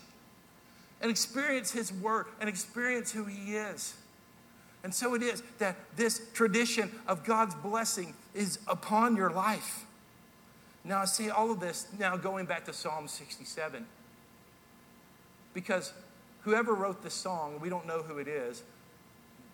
and 1.01 1.11
experience 1.11 1.71
His 1.71 1.91
Word 1.93 2.27
and 2.39 2.49
experience 2.49 3.11
who 3.11 3.25
He 3.25 3.55
is. 3.55 3.95
And 4.83 4.93
so 4.93 5.15
it 5.15 5.21
is 5.21 5.43
that 5.57 5.75
this 5.95 6.21
tradition 6.33 6.91
of 7.07 7.23
God's 7.23 7.55
blessing 7.55 8.13
is 8.33 8.59
upon 8.67 9.15
your 9.15 9.31
life. 9.31 9.85
Now, 10.83 10.99
I 10.99 11.05
say 11.05 11.29
all 11.29 11.51
of 11.51 11.59
this 11.59 11.87
now 11.99 12.15
going 12.15 12.45
back 12.45 12.65
to 12.65 12.73
Psalm 12.73 13.07
67. 13.07 13.85
Because 15.53 15.91
whoever 16.43 16.73
wrote 16.73 17.03
this 17.03 17.13
song, 17.13 17.59
we 17.59 17.67
don't 17.67 17.85
know 17.85 18.01
who 18.01 18.19
it 18.19 18.27
is. 18.27 18.63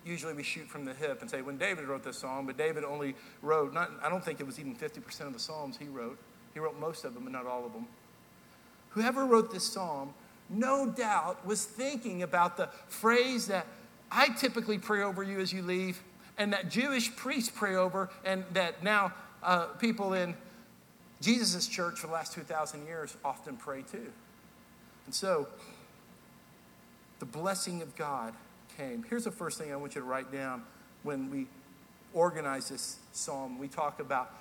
Usually 0.06 0.34
we 0.34 0.44
shoot 0.44 0.68
from 0.68 0.86
the 0.86 0.94
hip 0.94 1.22
and 1.22 1.32
say, 1.32 1.42
when 1.42 1.58
David 1.58 1.86
wrote 1.86 2.04
this 2.04 2.18
song, 2.18 2.46
but 2.46 2.58
David 2.58 2.84
only 2.84 3.16
wrote, 3.42 3.74
not, 3.74 3.90
I 4.04 4.10
don't 4.10 4.24
think 4.24 4.40
it 4.40 4.46
was 4.46 4.60
even 4.60 4.76
50% 4.76 5.22
of 5.22 5.34
the 5.34 5.40
Psalms 5.40 5.78
he 5.78 5.86
wrote. 5.86 6.20
He 6.54 6.60
wrote 6.60 6.80
most 6.80 7.06
of 7.06 7.14
them, 7.14 7.24
but 7.24 7.34
not 7.34 7.48
all 7.48 7.66
of 7.66 7.74
them. 7.74 7.88
Whoever 8.90 9.26
wrote 9.26 9.52
this 9.52 9.64
psalm 9.64 10.14
no 10.54 10.90
doubt 10.90 11.46
was 11.46 11.66
thinking 11.66 12.24
about 12.24 12.58
the 12.58 12.68
phrase 12.88 13.48
that 13.48 13.66
I 14.12 14.30
typically 14.30 14.78
pray 14.78 15.02
over 15.02 15.24
you 15.24 15.40
as 15.40 15.52
you 15.52 15.62
leave, 15.62 16.02
and 16.38 16.54
that 16.54 16.70
Jewish 16.70 17.16
priests 17.16 17.52
pray 17.54 17.76
over, 17.76 18.10
and 18.24 18.44
that 18.54 18.84
now 18.84 19.14
uh, 19.42 19.66
people 19.80 20.14
in 20.14 20.36
Jesus' 21.22 21.68
church 21.68 22.00
for 22.00 22.08
the 22.08 22.14
last 22.14 22.34
2,000 22.34 22.86
years 22.86 23.16
often 23.24 23.58
pray 23.58 23.82
too. 23.82 24.12
And 25.06 25.16
so, 25.16 25.48
the 27.20 27.26
blessing 27.26 27.82
of 27.82 27.96
God 27.96 28.34
came. 28.78 29.06
Here's 29.10 29.24
the 29.24 29.32
first 29.32 29.58
thing 29.58 29.72
I 29.72 29.76
want 29.76 29.96
you 29.96 30.02
to 30.02 30.08
write 30.08 30.32
down 30.32 30.64
when 31.04 31.32
we 31.32 31.48
organize 32.14 32.70
this 32.70 32.98
psalm. 33.12 33.58
We 33.58 33.68
talk 33.68 34.00
about 34.00 34.32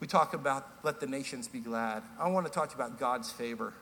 we 0.00 0.06
talk 0.06 0.32
about 0.32 0.64
let 0.84 1.00
the 1.00 1.08
nations 1.08 1.48
be 1.48 1.58
glad. 1.58 2.04
I 2.20 2.28
want 2.28 2.46
to 2.46 2.52
talk 2.52 2.74
about 2.74 3.00
God's 3.00 3.32
favor. 3.32 3.72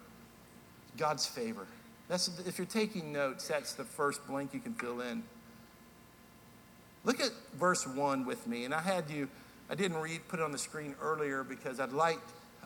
God's 0.96 1.26
favor. 1.26 1.66
That's, 2.08 2.30
if 2.46 2.58
you're 2.58 2.66
taking 2.66 3.12
notes, 3.12 3.48
that's 3.48 3.74
the 3.74 3.84
first 3.84 4.26
blank 4.26 4.54
you 4.54 4.60
can 4.60 4.74
fill 4.74 5.00
in. 5.00 5.22
Look 7.04 7.20
at 7.20 7.30
verse 7.54 7.86
1 7.86 8.24
with 8.26 8.46
me. 8.46 8.64
And 8.64 8.74
I 8.74 8.80
had 8.80 9.08
you, 9.10 9.28
I 9.70 9.74
didn't 9.74 9.98
read, 9.98 10.20
put 10.28 10.40
it 10.40 10.42
on 10.42 10.52
the 10.52 10.58
screen 10.58 10.94
earlier 11.00 11.44
because 11.44 11.80
I'd 11.80 11.92
like, 11.92 12.18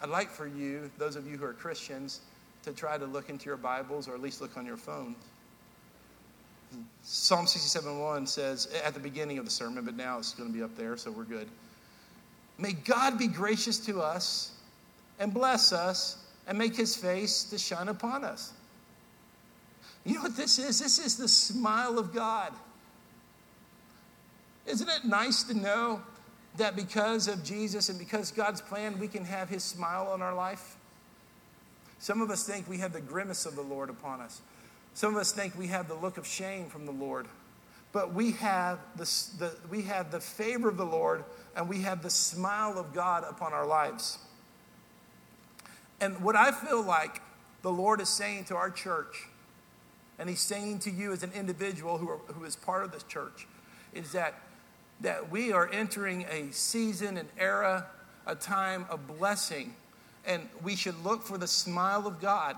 I'd 0.03 0.09
like 0.09 0.31
for 0.31 0.47
you, 0.47 0.91
those 0.99 1.17
of 1.17 1.27
you 1.31 1.37
who 1.37 1.45
are 1.45 1.53
Christians, 1.53 2.21
to 2.63 2.73
try 2.73 2.99
to 2.99 3.07
look 3.07 3.31
into 3.31 3.47
your 3.47 3.57
Bibles 3.57 4.09
or 4.09 4.15
at 4.15 4.21
least 4.21 4.41
look 4.41 4.57
on 4.57 4.67
your 4.67 4.77
phone. 4.77 5.15
Psalm 7.03 7.47
67 7.47 7.99
1 7.99 8.27
says, 8.27 8.69
at 8.85 8.95
the 8.95 9.01
beginning 9.01 9.39
of 9.39 9.45
the 9.45 9.51
sermon, 9.51 9.85
but 9.85 9.97
now 9.97 10.19
it's 10.19 10.35
going 10.35 10.51
to 10.51 10.57
be 10.57 10.63
up 10.63 10.75
there, 10.77 10.97
so 10.97 11.11
we're 11.11 11.25
good. 11.25 11.49
May 12.59 12.73
God 12.73 13.19
be 13.19 13.27
gracious 13.27 13.79
to 13.87 14.01
us 14.01 14.53
and 15.19 15.35
bless 15.35 15.73
us 15.73 16.19
and 16.47 16.59
make 16.59 16.77
his 16.77 16.97
face 16.97 17.45
to 17.45 17.59
shine 17.59 17.89
upon 17.89 18.25
us. 18.25 18.53
You 20.05 20.15
know 20.15 20.23
what 20.23 20.37
this 20.37 20.59
is? 20.59 20.81
This 20.81 20.99
is 20.99 21.17
the 21.17 21.29
smile 21.29 21.99
of 21.99 22.15
God. 22.15 22.53
Isn't 24.67 24.89
it 24.89 25.05
nice 25.05 25.43
to 25.45 25.55
know 25.55 26.01
that 26.57 26.77
because 26.77 27.29
of 27.29 27.45
Jesus 27.45 27.89
and 27.89 27.99
because 27.99 28.31
God's 28.31 28.61
plan, 28.61 28.99
we 28.99 29.09
can 29.09 29.25
have 29.25 29.49
his 29.49 29.63
smile 29.63 30.09
on 30.09 30.23
our 30.23 30.35
life? 30.35 30.77
Some 31.99 32.23
of 32.23 32.31
us 32.31 32.45
think 32.45 32.69
we 32.69 32.79
have 32.79 32.93
the 32.93 33.01
grimace 33.01 33.45
of 33.45 33.57
the 33.57 33.63
Lord 33.63 33.91
upon 33.91 34.21
us. 34.21 34.41
Some 34.95 35.15
of 35.15 35.21
us 35.21 35.33
think 35.33 35.57
we 35.57 35.67
have 35.69 35.87
the 35.87 35.95
look 35.95 36.17
of 36.17 36.27
shame 36.27 36.67
from 36.67 36.87
the 36.87 36.93
Lord. 36.93 37.27
But 37.93 38.15
we 38.15 38.33
have 38.33 38.79
the, 38.97 39.05
the, 39.39 39.57
we 39.69 39.83
have 39.83 40.11
the 40.11 40.21
favor 40.21 40.69
of 40.69 40.77
the 40.77 40.87
Lord 40.87 41.25
and 41.57 41.69
we 41.69 41.83
have 41.83 42.03
the 42.03 42.11
smile 42.11 42.79
of 42.79 42.95
God 42.95 43.25
upon 43.29 43.53
our 43.53 43.67
lives. 43.67 44.19
And 46.01 46.21
what 46.23 46.37
I 46.37 46.51
feel 46.51 46.83
like 46.83 47.21
the 47.63 47.71
Lord 47.71 48.01
is 48.01 48.09
saying 48.09 48.45
to 48.47 48.57
our 48.57 48.71
church, 48.71 49.29
and 50.19 50.29
He's 50.29 50.41
saying 50.41 50.81
to 50.81 50.91
you 50.91 51.13
as 51.13 51.23
an 51.23 51.33
individual 51.35 51.99
who, 51.99 52.09
are, 52.09 52.19
who 52.29 52.45
is 52.45 52.57
part 52.57 52.85
of 52.85 52.93
this 52.93 53.03
church, 53.03 53.47
is 53.93 54.13
that, 54.13 54.35
that 55.01 55.31
we 55.31 55.53
are 55.53 55.69
entering 55.71 56.25
a 56.31 56.53
season, 56.53 57.17
an 57.17 57.29
era, 57.39 57.87
a 58.27 58.35
time 58.35 58.87
of 58.91 59.07
blessing. 59.07 59.75
And 60.27 60.49
we 60.63 60.77
should 60.77 61.03
look 61.05 61.23
for 61.23 61.39
the 61.39 61.47
smile 61.47 62.07
of 62.07 62.21
God, 62.21 62.57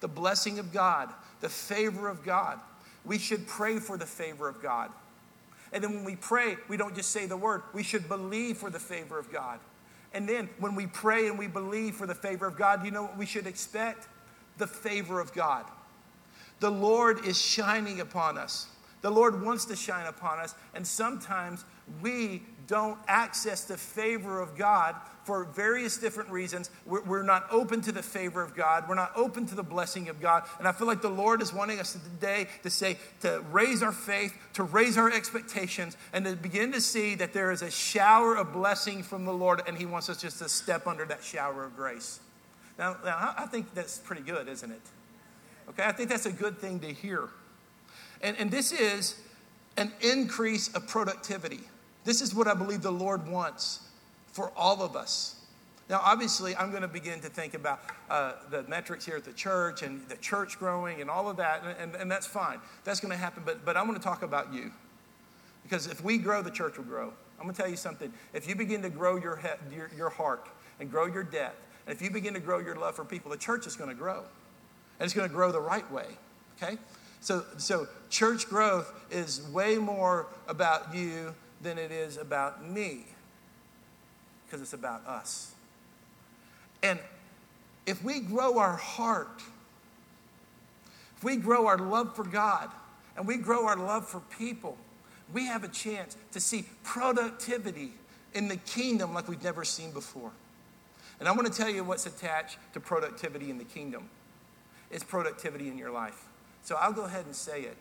the 0.00 0.08
blessing 0.08 0.58
of 0.58 0.72
God, 0.72 1.10
the 1.40 1.48
favor 1.48 2.08
of 2.08 2.24
God. 2.24 2.58
We 3.04 3.18
should 3.18 3.46
pray 3.46 3.78
for 3.78 3.96
the 3.96 4.06
favor 4.06 4.48
of 4.48 4.62
God. 4.62 4.90
And 5.72 5.82
then 5.82 5.92
when 5.92 6.04
we 6.04 6.16
pray, 6.16 6.56
we 6.68 6.76
don't 6.76 6.94
just 6.94 7.10
say 7.10 7.26
the 7.26 7.36
word, 7.36 7.62
we 7.72 7.82
should 7.82 8.08
believe 8.08 8.58
for 8.58 8.70
the 8.70 8.78
favor 8.78 9.18
of 9.18 9.30
God. 9.32 9.58
And 10.14 10.28
then 10.28 10.48
when 10.60 10.76
we 10.76 10.86
pray 10.86 11.26
and 11.26 11.38
we 11.38 11.48
believe 11.48 11.96
for 11.96 12.06
the 12.06 12.14
favor 12.14 12.46
of 12.46 12.56
God, 12.56 12.84
you 12.84 12.92
know 12.92 13.02
what 13.02 13.18
we 13.18 13.26
should 13.26 13.46
expect? 13.46 14.08
The 14.58 14.66
favor 14.66 15.20
of 15.20 15.32
God. 15.34 15.66
The 16.60 16.70
Lord 16.70 17.26
is 17.26 17.38
shining 17.38 18.00
upon 18.00 18.38
us. 18.38 18.68
The 19.02 19.10
Lord 19.10 19.42
wants 19.42 19.64
to 19.66 19.76
shine 19.76 20.06
upon 20.06 20.38
us. 20.38 20.54
And 20.72 20.86
sometimes 20.86 21.64
we 22.00 22.42
don't 22.66 22.98
access 23.06 23.64
the 23.64 23.76
favor 23.76 24.40
of 24.40 24.56
God 24.56 24.94
for 25.24 25.44
various 25.44 25.96
different 25.96 26.30
reasons. 26.30 26.70
We're, 26.84 27.02
we're, 27.02 27.22
not 27.22 27.46
open 27.50 27.80
to 27.82 27.92
the 27.92 28.02
favor 28.02 28.42
of 28.42 28.54
God. 28.54 28.84
We're 28.88 28.94
not 28.94 29.12
open 29.16 29.46
to 29.46 29.54
the 29.54 29.62
blessing 29.62 30.08
of 30.08 30.20
God. 30.20 30.44
And 30.58 30.68
I 30.68 30.72
feel 30.72 30.86
like 30.86 31.00
the 31.00 31.08
Lord 31.08 31.40
is 31.40 31.52
wanting 31.52 31.80
us 31.80 31.94
today 31.94 32.46
to 32.62 32.70
say, 32.70 32.98
to 33.20 33.42
raise 33.50 33.82
our 33.82 33.92
faith, 33.92 34.34
to 34.54 34.64
raise 34.64 34.98
our 34.98 35.10
expectations, 35.10 35.96
and 36.12 36.24
to 36.26 36.36
begin 36.36 36.72
to 36.72 36.80
see 36.80 37.14
that 37.16 37.32
there 37.32 37.50
is 37.52 37.62
a 37.62 37.70
shower 37.70 38.36
of 38.36 38.52
blessing 38.52 39.02
from 39.02 39.24
the 39.24 39.32
Lord, 39.32 39.62
and 39.66 39.78
He 39.78 39.86
wants 39.86 40.10
us 40.10 40.20
just 40.20 40.38
to 40.40 40.48
step 40.48 40.86
under 40.86 41.06
that 41.06 41.24
shower 41.24 41.64
of 41.64 41.74
grace. 41.74 42.20
Now, 42.78 42.96
now 43.04 43.34
I 43.38 43.46
think 43.46 43.74
that's 43.74 43.98
pretty 43.98 44.22
good, 44.22 44.48
isn't 44.48 44.70
it? 44.70 44.82
Okay, 45.70 45.84
I 45.84 45.92
think 45.92 46.10
that's 46.10 46.26
a 46.26 46.32
good 46.32 46.58
thing 46.58 46.80
to 46.80 46.92
hear. 46.92 47.30
And, 48.20 48.36
and 48.38 48.50
this 48.50 48.72
is 48.72 49.16
an 49.76 49.92
increase 50.00 50.68
of 50.74 50.86
productivity. 50.86 51.60
This 52.04 52.20
is 52.20 52.34
what 52.34 52.46
I 52.46 52.54
believe 52.54 52.82
the 52.82 52.90
Lord 52.90 53.26
wants 53.26 53.80
for 54.32 54.52
all 54.56 54.82
of 54.82 54.96
us. 54.96 55.40
Now, 55.88 56.00
obviously, 56.02 56.56
I'm 56.56 56.70
going 56.70 56.82
to 56.82 56.88
begin 56.88 57.20
to 57.20 57.28
think 57.28 57.54
about 57.54 57.80
uh, 58.08 58.32
the 58.50 58.62
metrics 58.64 59.04
here 59.04 59.16
at 59.16 59.24
the 59.24 59.32
church 59.32 59.82
and 59.82 60.06
the 60.08 60.16
church 60.16 60.58
growing 60.58 61.02
and 61.02 61.10
all 61.10 61.28
of 61.28 61.36
that, 61.36 61.62
and, 61.62 61.76
and, 61.78 62.02
and 62.02 62.10
that's 62.10 62.26
fine. 62.26 62.58
That's 62.84 63.00
going 63.00 63.12
to 63.12 63.18
happen, 63.18 63.42
but, 63.44 63.64
but 63.64 63.76
I 63.76 63.82
want 63.82 63.96
to 63.96 64.02
talk 64.02 64.22
about 64.22 64.52
you. 64.52 64.70
Because 65.62 65.86
if 65.86 66.02
we 66.02 66.16
grow, 66.18 66.42
the 66.42 66.50
church 66.50 66.78
will 66.78 66.84
grow. 66.84 67.12
I'm 67.38 67.44
going 67.44 67.54
to 67.54 67.60
tell 67.60 67.70
you 67.70 67.76
something. 67.76 68.12
If 68.32 68.48
you 68.48 68.54
begin 68.54 68.80
to 68.82 68.90
grow 68.90 69.16
your, 69.16 69.36
he- 69.36 69.76
your, 69.76 69.90
your 69.96 70.10
heart 70.10 70.48
and 70.80 70.90
grow 70.90 71.06
your 71.06 71.22
depth, 71.22 71.60
and 71.86 71.94
if 71.94 72.00
you 72.00 72.10
begin 72.10 72.32
to 72.34 72.40
grow 72.40 72.60
your 72.60 72.76
love 72.76 72.96
for 72.96 73.04
people, 73.04 73.30
the 73.30 73.36
church 73.36 73.66
is 73.66 73.76
going 73.76 73.90
to 73.90 73.96
grow. 73.96 74.20
And 74.98 75.04
it's 75.04 75.14
going 75.14 75.28
to 75.28 75.34
grow 75.34 75.52
the 75.52 75.60
right 75.60 75.90
way, 75.90 76.06
okay? 76.56 76.78
So, 77.20 77.44
so 77.58 77.88
church 78.08 78.48
growth 78.48 78.92
is 79.10 79.42
way 79.48 79.76
more 79.76 80.28
about 80.48 80.94
you 80.94 81.34
than 81.64 81.78
it 81.78 81.90
is 81.90 82.16
about 82.16 82.64
me 82.64 83.06
because 84.46 84.60
it's 84.60 84.72
about 84.72 85.04
us. 85.06 85.52
And 86.82 87.00
if 87.86 88.04
we 88.04 88.20
grow 88.20 88.58
our 88.58 88.76
heart, 88.76 89.42
if 91.16 91.24
we 91.24 91.36
grow 91.36 91.66
our 91.66 91.78
love 91.78 92.14
for 92.14 92.24
God, 92.24 92.70
and 93.16 93.26
we 93.26 93.36
grow 93.36 93.66
our 93.66 93.76
love 93.76 94.06
for 94.06 94.20
people, 94.38 94.76
we 95.32 95.46
have 95.46 95.64
a 95.64 95.68
chance 95.68 96.16
to 96.32 96.40
see 96.40 96.64
productivity 96.82 97.92
in 98.34 98.48
the 98.48 98.56
kingdom 98.56 99.14
like 99.14 99.28
we've 99.28 99.42
never 99.42 99.64
seen 99.64 99.90
before. 99.92 100.30
And 101.20 101.28
I 101.28 101.32
want 101.32 101.46
to 101.46 101.52
tell 101.52 101.70
you 101.70 101.84
what's 101.84 102.06
attached 102.06 102.58
to 102.74 102.80
productivity 102.80 103.50
in 103.50 103.58
the 103.58 103.64
kingdom 103.64 104.08
it's 104.90 105.02
productivity 105.02 105.68
in 105.68 105.76
your 105.76 105.90
life. 105.90 106.24
So 106.62 106.76
I'll 106.76 106.92
go 106.92 107.04
ahead 107.04 107.26
and 107.26 107.34
say 107.34 107.62
it. 107.62 107.76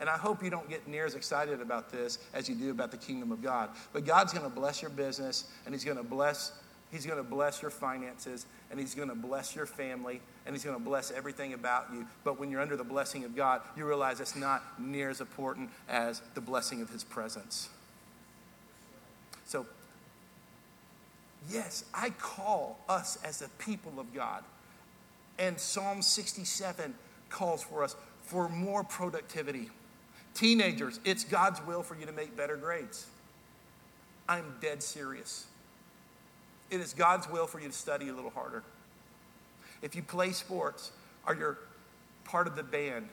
And 0.00 0.08
I 0.08 0.16
hope 0.16 0.42
you 0.42 0.50
don't 0.50 0.68
get 0.68 0.86
near 0.86 1.06
as 1.06 1.14
excited 1.14 1.60
about 1.60 1.90
this 1.90 2.18
as 2.32 2.48
you 2.48 2.54
do 2.54 2.70
about 2.70 2.90
the 2.90 2.96
kingdom 2.96 3.32
of 3.32 3.42
God. 3.42 3.70
But 3.92 4.04
God's 4.04 4.32
going 4.32 4.48
to 4.48 4.54
bless 4.54 4.80
your 4.80 4.90
business 4.90 5.50
and 5.64 5.74
He's 5.74 5.84
going 5.84 5.96
to 5.96 6.02
bless 6.02 6.52
He's 6.90 7.04
going 7.04 7.18
to 7.18 7.24
bless 7.24 7.60
your 7.60 7.70
finances 7.70 8.46
and 8.70 8.80
He's 8.80 8.94
going 8.94 9.10
to 9.10 9.14
bless 9.14 9.54
your 9.54 9.66
family 9.66 10.20
and 10.46 10.54
He's 10.54 10.64
going 10.64 10.76
to 10.76 10.82
bless 10.82 11.10
everything 11.10 11.52
about 11.52 11.92
you. 11.92 12.06
But 12.24 12.40
when 12.40 12.50
you're 12.50 12.62
under 12.62 12.76
the 12.76 12.84
blessing 12.84 13.24
of 13.24 13.36
God, 13.36 13.60
you 13.76 13.84
realize 13.84 14.20
it's 14.20 14.36
not 14.36 14.80
near 14.80 15.10
as 15.10 15.20
important 15.20 15.70
as 15.88 16.22
the 16.34 16.40
blessing 16.40 16.80
of 16.80 16.88
His 16.88 17.04
presence. 17.04 17.68
So, 19.44 19.66
yes, 21.50 21.84
I 21.92 22.10
call 22.10 22.78
us 22.88 23.18
as 23.22 23.40
the 23.40 23.48
people 23.58 23.98
of 23.98 24.14
God. 24.14 24.42
And 25.38 25.58
Psalm 25.58 26.02
67 26.02 26.94
calls 27.28 27.62
for 27.62 27.84
us 27.84 27.96
for 28.22 28.48
more 28.48 28.82
productivity. 28.82 29.70
Teenagers, 30.38 31.00
it's 31.04 31.24
God's 31.24 31.60
will 31.66 31.82
for 31.82 31.96
you 31.96 32.06
to 32.06 32.12
make 32.12 32.36
better 32.36 32.56
grades. 32.56 33.06
I'm 34.28 34.54
dead 34.60 34.84
serious. 34.84 35.46
It 36.70 36.78
is 36.78 36.94
God's 36.94 37.28
will 37.28 37.48
for 37.48 37.58
you 37.58 37.66
to 37.66 37.74
study 37.74 38.08
a 38.08 38.14
little 38.14 38.30
harder. 38.30 38.62
If 39.82 39.96
you 39.96 40.02
play 40.04 40.30
sports, 40.30 40.92
or 41.26 41.34
you're 41.34 41.58
part 42.22 42.46
of 42.46 42.54
the 42.54 42.62
band, 42.62 43.08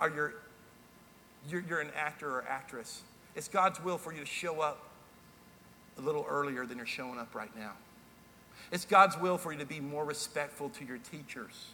or 0.00 0.08
you're, 0.08 0.34
you're, 1.46 1.62
you're 1.68 1.80
an 1.80 1.90
actor 1.94 2.30
or 2.30 2.46
actress, 2.48 3.02
it's 3.36 3.48
God's 3.48 3.84
will 3.84 3.98
for 3.98 4.14
you 4.14 4.20
to 4.20 4.26
show 4.26 4.62
up 4.62 4.80
a 5.98 6.00
little 6.00 6.24
earlier 6.26 6.64
than 6.64 6.78
you're 6.78 6.86
showing 6.86 7.18
up 7.18 7.34
right 7.34 7.54
now. 7.54 7.72
It's 8.72 8.86
God's 8.86 9.18
will 9.18 9.36
for 9.36 9.52
you 9.52 9.58
to 9.58 9.66
be 9.66 9.78
more 9.78 10.06
respectful 10.06 10.70
to 10.70 10.86
your 10.86 10.96
teachers. 10.96 11.66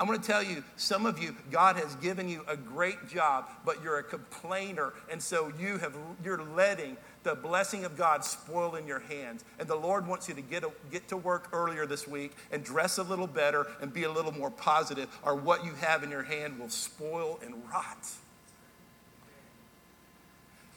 I'm 0.00 0.06
going 0.06 0.18
to 0.18 0.26
tell 0.26 0.42
you, 0.42 0.64
some 0.76 1.04
of 1.04 1.22
you, 1.22 1.36
God 1.50 1.76
has 1.76 1.94
given 1.96 2.26
you 2.26 2.42
a 2.48 2.56
great 2.56 3.06
job, 3.06 3.50
but 3.66 3.82
you're 3.84 3.98
a 3.98 4.02
complainer, 4.02 4.94
and 5.10 5.22
so 5.22 5.52
you 5.60 5.76
have 5.76 5.94
you're 6.24 6.42
letting 6.42 6.96
the 7.22 7.34
blessing 7.34 7.84
of 7.84 7.98
God 7.98 8.24
spoil 8.24 8.76
in 8.76 8.86
your 8.86 9.00
hands. 9.00 9.44
And 9.58 9.68
the 9.68 9.76
Lord 9.76 10.06
wants 10.06 10.26
you 10.26 10.34
to 10.34 10.40
get, 10.40 10.64
a, 10.64 10.70
get 10.90 11.06
to 11.08 11.18
work 11.18 11.50
earlier 11.52 11.84
this 11.84 12.08
week 12.08 12.32
and 12.50 12.64
dress 12.64 12.96
a 12.96 13.02
little 13.02 13.26
better 13.26 13.66
and 13.82 13.92
be 13.92 14.04
a 14.04 14.10
little 14.10 14.32
more 14.32 14.50
positive, 14.50 15.06
or 15.22 15.34
what 15.34 15.66
you 15.66 15.74
have 15.74 16.02
in 16.02 16.10
your 16.10 16.22
hand 16.22 16.58
will 16.58 16.70
spoil 16.70 17.38
and 17.44 17.54
rot. 17.70 18.08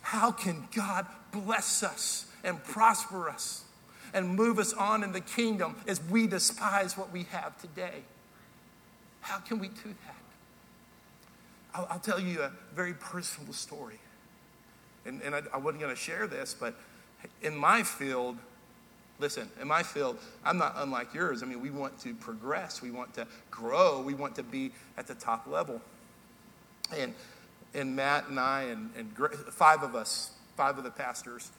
How 0.02 0.34
can 0.34 0.68
God 0.76 1.08
bless 1.32 1.82
us 1.82 2.26
and 2.44 2.62
prosper 2.62 3.30
us 3.30 3.64
and 4.14 4.36
move 4.36 4.60
us 4.60 4.74
on 4.74 5.02
in 5.02 5.14
the 5.14 5.22
kingdom 5.22 5.78
as 5.88 6.04
we 6.04 6.28
despise 6.28 6.98
what 6.98 7.10
we 7.14 7.24
have 7.32 7.58
today? 7.62 8.04
How 9.24 9.40
can 9.40 9.58
we 9.58 9.70
do 9.70 9.96
that? 10.06 10.16
I'll, 11.74 11.88
I'll 11.90 12.00
tell 12.00 12.20
you 12.20 12.42
a 12.42 12.52
very 12.76 12.94
personal 12.94 13.54
story. 13.54 14.00
And, 15.06 15.22
and 15.22 15.34
I, 15.34 15.42
I 15.54 15.58
wasn't 15.58 15.82
going 15.82 15.96
to 15.96 16.00
share 16.00 16.28
this, 16.28 16.54
but 16.58 16.76
in 17.42 17.56
my 17.56 17.84
field, 17.84 18.38
listen, 19.20 19.50
in 19.62 19.68
my 19.68 19.82
field, 19.82 20.18
I'm 20.44 20.58
not 20.58 20.74
unlike 20.78 21.14
yours. 21.14 21.42
I 21.42 21.46
mean, 21.46 21.62
we 21.62 21.70
want 21.70 21.98
to 22.00 22.14
progress, 22.16 22.82
we 22.82 22.92
want 22.92 23.14
to 23.16 23.26
grow, 23.50 24.02
we 24.02 24.14
want 24.14 24.36
to 24.36 24.44
be 24.44 24.72
at 24.98 25.08
the 25.08 25.16
top 25.16 25.48
level. 25.48 25.82
And, 26.96 27.14
and 27.74 27.96
Matt 27.96 28.28
and 28.28 28.40
I, 28.40 28.64
and, 28.64 28.90
and 28.98 29.16
five 29.52 29.84
of 29.84 29.96
us, 29.96 30.32
five 30.58 30.78
of 30.78 30.84
the 30.84 30.92
pastors, 30.92 31.52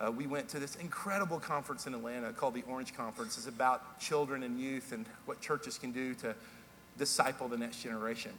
uh, 0.00 0.10
we 0.10 0.26
went 0.26 0.48
to 0.50 0.58
this 0.58 0.74
incredible 0.76 1.40
conference 1.40 1.86
in 1.86 1.94
Atlanta 1.94 2.32
called 2.32 2.54
the 2.54 2.64
Orange 2.68 2.94
Conference. 2.94 3.38
It's 3.38 3.46
about 3.46 3.98
children 3.98 4.42
and 4.42 4.60
youth 4.60 4.92
and 4.92 5.06
what 5.24 5.40
churches 5.40 5.78
can 5.78 5.92
do 5.92 6.14
to 6.16 6.34
disciple 6.98 7.48
the 7.48 7.56
next 7.56 7.82
generation. 7.82 8.32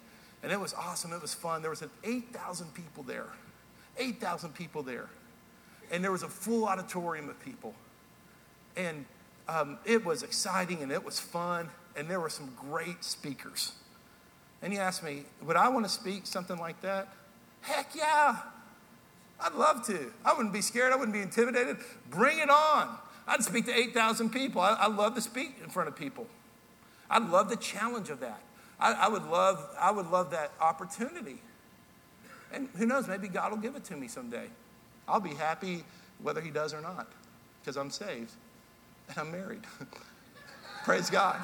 And 0.43 0.51
it 0.51 0.59
was 0.59 0.73
awesome. 0.73 1.11
It 1.13 1.21
was 1.21 1.33
fun. 1.33 1.61
There 1.61 1.71
was 1.71 1.83
8,000 2.03 2.73
people 2.73 3.03
there. 3.03 3.27
8,000 3.97 4.53
people 4.53 4.83
there. 4.83 5.09
And 5.91 6.03
there 6.03 6.11
was 6.11 6.23
a 6.23 6.27
full 6.27 6.65
auditorium 6.65 7.29
of 7.29 7.39
people. 7.43 7.73
And 8.75 9.05
um, 9.47 9.77
it 9.85 10.03
was 10.05 10.23
exciting 10.23 10.81
and 10.81 10.91
it 10.91 11.03
was 11.03 11.19
fun. 11.19 11.69
And 11.95 12.09
there 12.09 12.19
were 12.19 12.29
some 12.29 12.53
great 12.55 13.03
speakers. 13.03 13.71
And 14.61 14.73
he 14.73 14.79
asked 14.79 15.03
me, 15.03 15.23
Would 15.43 15.55
I 15.55 15.69
want 15.69 15.85
to 15.85 15.91
speak 15.91 16.25
something 16.25 16.57
like 16.57 16.81
that? 16.81 17.13
Heck 17.61 17.95
yeah. 17.95 18.37
I'd 19.39 19.53
love 19.53 19.85
to. 19.87 20.11
I 20.23 20.33
wouldn't 20.33 20.53
be 20.53 20.61
scared. 20.61 20.93
I 20.93 20.95
wouldn't 20.95 21.13
be 21.13 21.21
intimidated. 21.21 21.77
Bring 22.09 22.39
it 22.39 22.49
on. 22.49 22.97
I'd 23.27 23.43
speak 23.43 23.65
to 23.65 23.73
8,000 23.73 24.29
people. 24.29 24.61
I, 24.61 24.73
I 24.73 24.87
love 24.87 25.15
to 25.15 25.21
speak 25.21 25.55
in 25.63 25.69
front 25.69 25.89
of 25.89 25.95
people. 25.95 26.27
I 27.09 27.19
love 27.19 27.49
the 27.49 27.55
challenge 27.55 28.09
of 28.09 28.19
that. 28.21 28.41
I, 28.79 28.93
I, 28.93 29.07
would 29.07 29.25
love, 29.25 29.65
I 29.79 29.91
would 29.91 30.07
love 30.07 30.31
that 30.31 30.51
opportunity. 30.59 31.41
And 32.51 32.69
who 32.77 32.85
knows, 32.85 33.07
maybe 33.07 33.27
God 33.27 33.51
will 33.51 33.59
give 33.59 33.75
it 33.75 33.83
to 33.85 33.95
me 33.95 34.07
someday. 34.07 34.47
I'll 35.07 35.19
be 35.19 35.33
happy 35.33 35.83
whether 36.21 36.41
He 36.41 36.49
does 36.49 36.73
or 36.73 36.81
not, 36.81 37.07
because 37.61 37.77
I'm 37.77 37.89
saved 37.89 38.31
and 39.09 39.17
I'm 39.17 39.31
married. 39.31 39.61
Praise 40.83 41.09
God. 41.09 41.39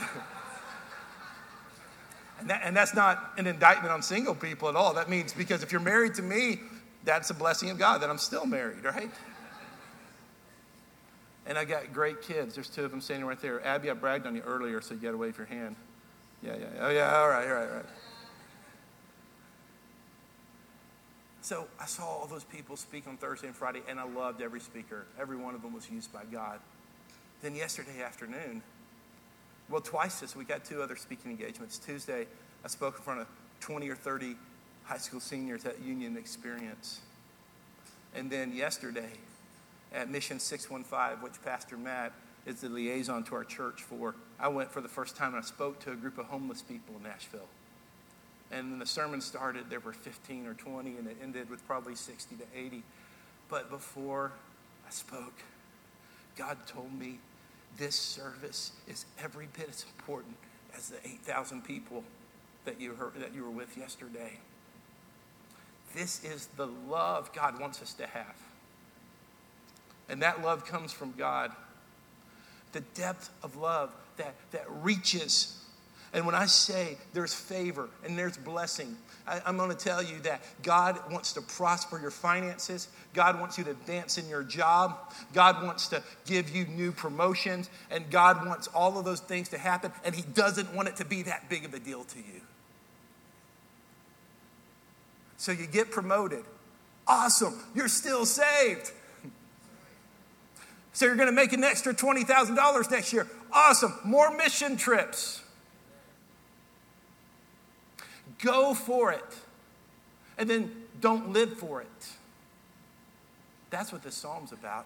and, 2.40 2.50
that, 2.50 2.62
and 2.64 2.76
that's 2.76 2.94
not 2.94 3.32
an 3.38 3.48
indictment 3.48 3.92
on 3.92 4.02
single 4.02 4.36
people 4.36 4.70
at 4.70 4.76
all. 4.76 4.94
That 4.94 5.10
means 5.10 5.34
because 5.34 5.64
if 5.64 5.72
you're 5.72 5.82
married 5.82 6.16
to 6.16 6.22
me, 6.22 6.60
that's 7.04 7.30
a 7.30 7.34
blessing 7.34 7.70
of 7.70 7.80
God 7.80 8.02
that 8.02 8.10
I'm 8.10 8.18
still 8.18 8.46
married, 8.46 8.84
right? 8.84 9.10
And 11.46 11.58
I 11.58 11.66
got 11.66 11.92
great 11.92 12.22
kids. 12.22 12.56
There's 12.56 12.70
two 12.70 12.86
of 12.86 12.92
them 12.92 13.02
standing 13.02 13.26
right 13.26 13.40
there. 13.42 13.66
Abby, 13.66 13.90
I 13.90 13.94
bragged 13.94 14.28
on 14.28 14.36
you 14.36 14.42
earlier, 14.42 14.80
so 14.82 14.94
you 14.94 15.00
got 15.00 15.12
to 15.12 15.18
wave 15.18 15.38
your 15.38 15.48
hand. 15.48 15.76
Yeah, 16.44 16.56
yeah. 16.60 16.66
Oh, 16.80 16.90
yeah. 16.90 17.16
All 17.18 17.30
right, 17.30 17.48
all 17.48 17.54
right, 17.54 17.70
all 17.70 17.76
right. 17.78 17.86
So 21.42 21.68
I 21.80 21.86
saw 21.86 22.06
all 22.06 22.28
those 22.28 22.44
people 22.44 22.78
speak 22.78 23.08
on 23.08 23.18
Thursday 23.18 23.48
and 23.48 23.56
Friday, 23.56 23.82
and 23.90 24.00
I 24.00 24.08
loved 24.08 24.42
every 24.42 24.60
speaker. 24.60 25.06
Every 25.20 25.38
one 25.38 25.56
of 25.56 25.62
them 25.62 25.74
was 25.74 25.90
used 25.90 26.14
by 26.14 26.24
God. 26.32 26.60
Then 27.42 27.56
yesterday 27.56 28.04
afternoon, 28.04 28.62
well, 29.68 29.82
twice 29.82 30.20
this 30.20 30.36
week, 30.36 30.52
I 30.52 30.54
had 30.54 30.66
two 30.66 30.82
other 30.82 30.96
speaking 30.96 31.32
engagements. 31.32 31.80
Tuesday, 31.80 32.28
I 32.64 32.68
spoke 32.68 32.98
in 32.98 33.04
front 33.04 33.22
of 33.22 33.28
20 33.62 33.90
or 33.90 33.96
30 33.96 34.36
high 34.84 34.98
school 34.98 35.20
seniors 35.20 35.66
at 35.66 35.82
Union 35.82 36.18
Experience. 36.18 37.02
And 38.14 38.30
then 38.30 38.54
yesterday, 38.54 39.10
at 39.94 40.10
Mission 40.10 40.40
615, 40.40 41.24
which 41.24 41.42
Pastor 41.44 41.78
Matt 41.78 42.14
is 42.46 42.62
the 42.62 42.70
liaison 42.70 43.24
to 43.26 43.36
our 43.36 43.44
church 43.44 43.82
for. 43.82 44.16
I 44.40 44.48
went 44.48 44.72
for 44.72 44.82
the 44.82 44.88
first 44.88 45.16
time 45.16 45.34
and 45.34 45.44
I 45.44 45.46
spoke 45.46 45.80
to 45.82 45.92
a 45.92 45.96
group 45.96 46.18
of 46.18 46.26
homeless 46.26 46.62
people 46.62 46.96
in 46.98 47.04
Nashville. 47.04 47.48
And 48.52 48.72
when 48.72 48.80
the 48.80 48.86
sermon 48.86 49.22
started, 49.22 49.70
there 49.70 49.80
were 49.80 49.94
15 49.94 50.46
or 50.46 50.54
20, 50.54 50.98
and 50.98 51.08
it 51.08 51.18
ended 51.24 51.50
with 51.50 51.66
probably 51.66 51.96
60 51.96 52.36
to 52.36 52.44
80. 52.58 52.84
But 53.50 53.70
before 53.70 54.34
I 54.86 54.90
spoke, 54.90 55.36
God 56.36 56.58
told 56.68 56.94
me 56.94 57.20
this 57.78 57.96
service 57.96 58.74
is 58.88 59.06
every 59.24 59.48
bit 59.58 59.70
as 59.70 59.86
important 59.98 60.36
as 60.76 60.90
the 60.90 60.98
8,000 61.06 61.64
people 61.64 62.04
that 62.66 62.80
you, 62.80 62.94
heard, 62.94 63.14
that 63.20 63.34
you 63.34 63.44
were 63.44 63.52
with 63.52 63.78
yesterday. 63.78 64.40
This 65.96 66.24
is 66.24 66.48
the 66.58 66.68
love 66.68 67.34
God 67.34 67.60
wants 67.60 67.82
us 67.82 67.94
to 67.96 68.08
have. 68.08 68.36
And 70.12 70.22
that 70.22 70.44
love 70.44 70.66
comes 70.66 70.92
from 70.92 71.14
God. 71.18 71.52
The 72.74 72.82
depth 72.94 73.32
of 73.42 73.56
love 73.56 73.92
that, 74.18 74.36
that 74.52 74.66
reaches 74.70 75.58
And 76.14 76.26
when 76.26 76.36
I 76.36 76.46
say 76.46 76.98
there's 77.14 77.34
favor 77.34 77.90
and 78.04 78.18
there's 78.18 78.36
blessing, 78.36 78.98
I, 79.26 79.42
am 79.46 79.56
going 79.56 79.70
to 79.70 79.78
tell 79.78 80.04
you 80.04 80.20
that 80.24 80.44
God 80.62 81.00
wants 81.10 81.34
to 81.34 81.42
prosper 81.42 82.00
your 82.02 82.12
finances. 82.12 82.90
God 83.14 83.40
wants 83.40 83.58
you 83.58 83.64
to 83.66 83.72
advance 83.72 84.18
in 84.18 84.28
your 84.28 84.44
job. 84.44 85.14
God 85.34 85.64
wants 85.64 85.88
to 85.88 86.04
give 86.26 86.54
you 86.54 86.66
new 86.66 86.92
promotions. 86.92 87.70
And 87.90 88.10
God 88.12 88.46
wants 88.46 88.68
all 88.68 88.98
of 88.98 89.06
those 89.06 89.22
things 89.22 89.48
to 89.50 89.58
happen. 89.58 89.92
And 90.04 90.14
He 90.14 90.24
doesn't 90.34 90.74
want 90.76 90.90
it 90.90 90.98
to 90.98 91.06
be 91.06 91.22
that 91.24 91.48
big 91.50 91.64
of 91.64 91.74
a 91.74 91.80
deal 91.80 92.04
to 92.04 92.18
you. 92.18 92.42
So 95.38 95.54
you 95.54 95.66
get 95.66 95.92
promoted. 95.92 96.44
Awesome. 97.08 97.58
You're 97.74 97.88
still 97.88 98.26
saved. 98.26 98.92
So 100.94 101.06
you're 101.06 101.16
going 101.16 101.28
to 101.28 101.34
make 101.34 101.54
an 101.54 101.64
extra 101.64 101.94
$20,000 101.94 102.92
next 102.92 103.14
year. 103.14 103.28
Awesome. 103.52 103.94
More 104.04 104.36
mission 104.36 104.78
trips. 104.78 105.42
Go 108.40 108.74
for 108.74 109.12
it. 109.12 109.24
And 110.38 110.50
then 110.50 110.72
don't 111.00 111.32
live 111.32 111.58
for 111.58 111.82
it. 111.82 111.88
That's 113.70 113.92
what 113.92 114.04
this 114.04 114.16
psalm's 114.16 114.52
about. 114.52 114.86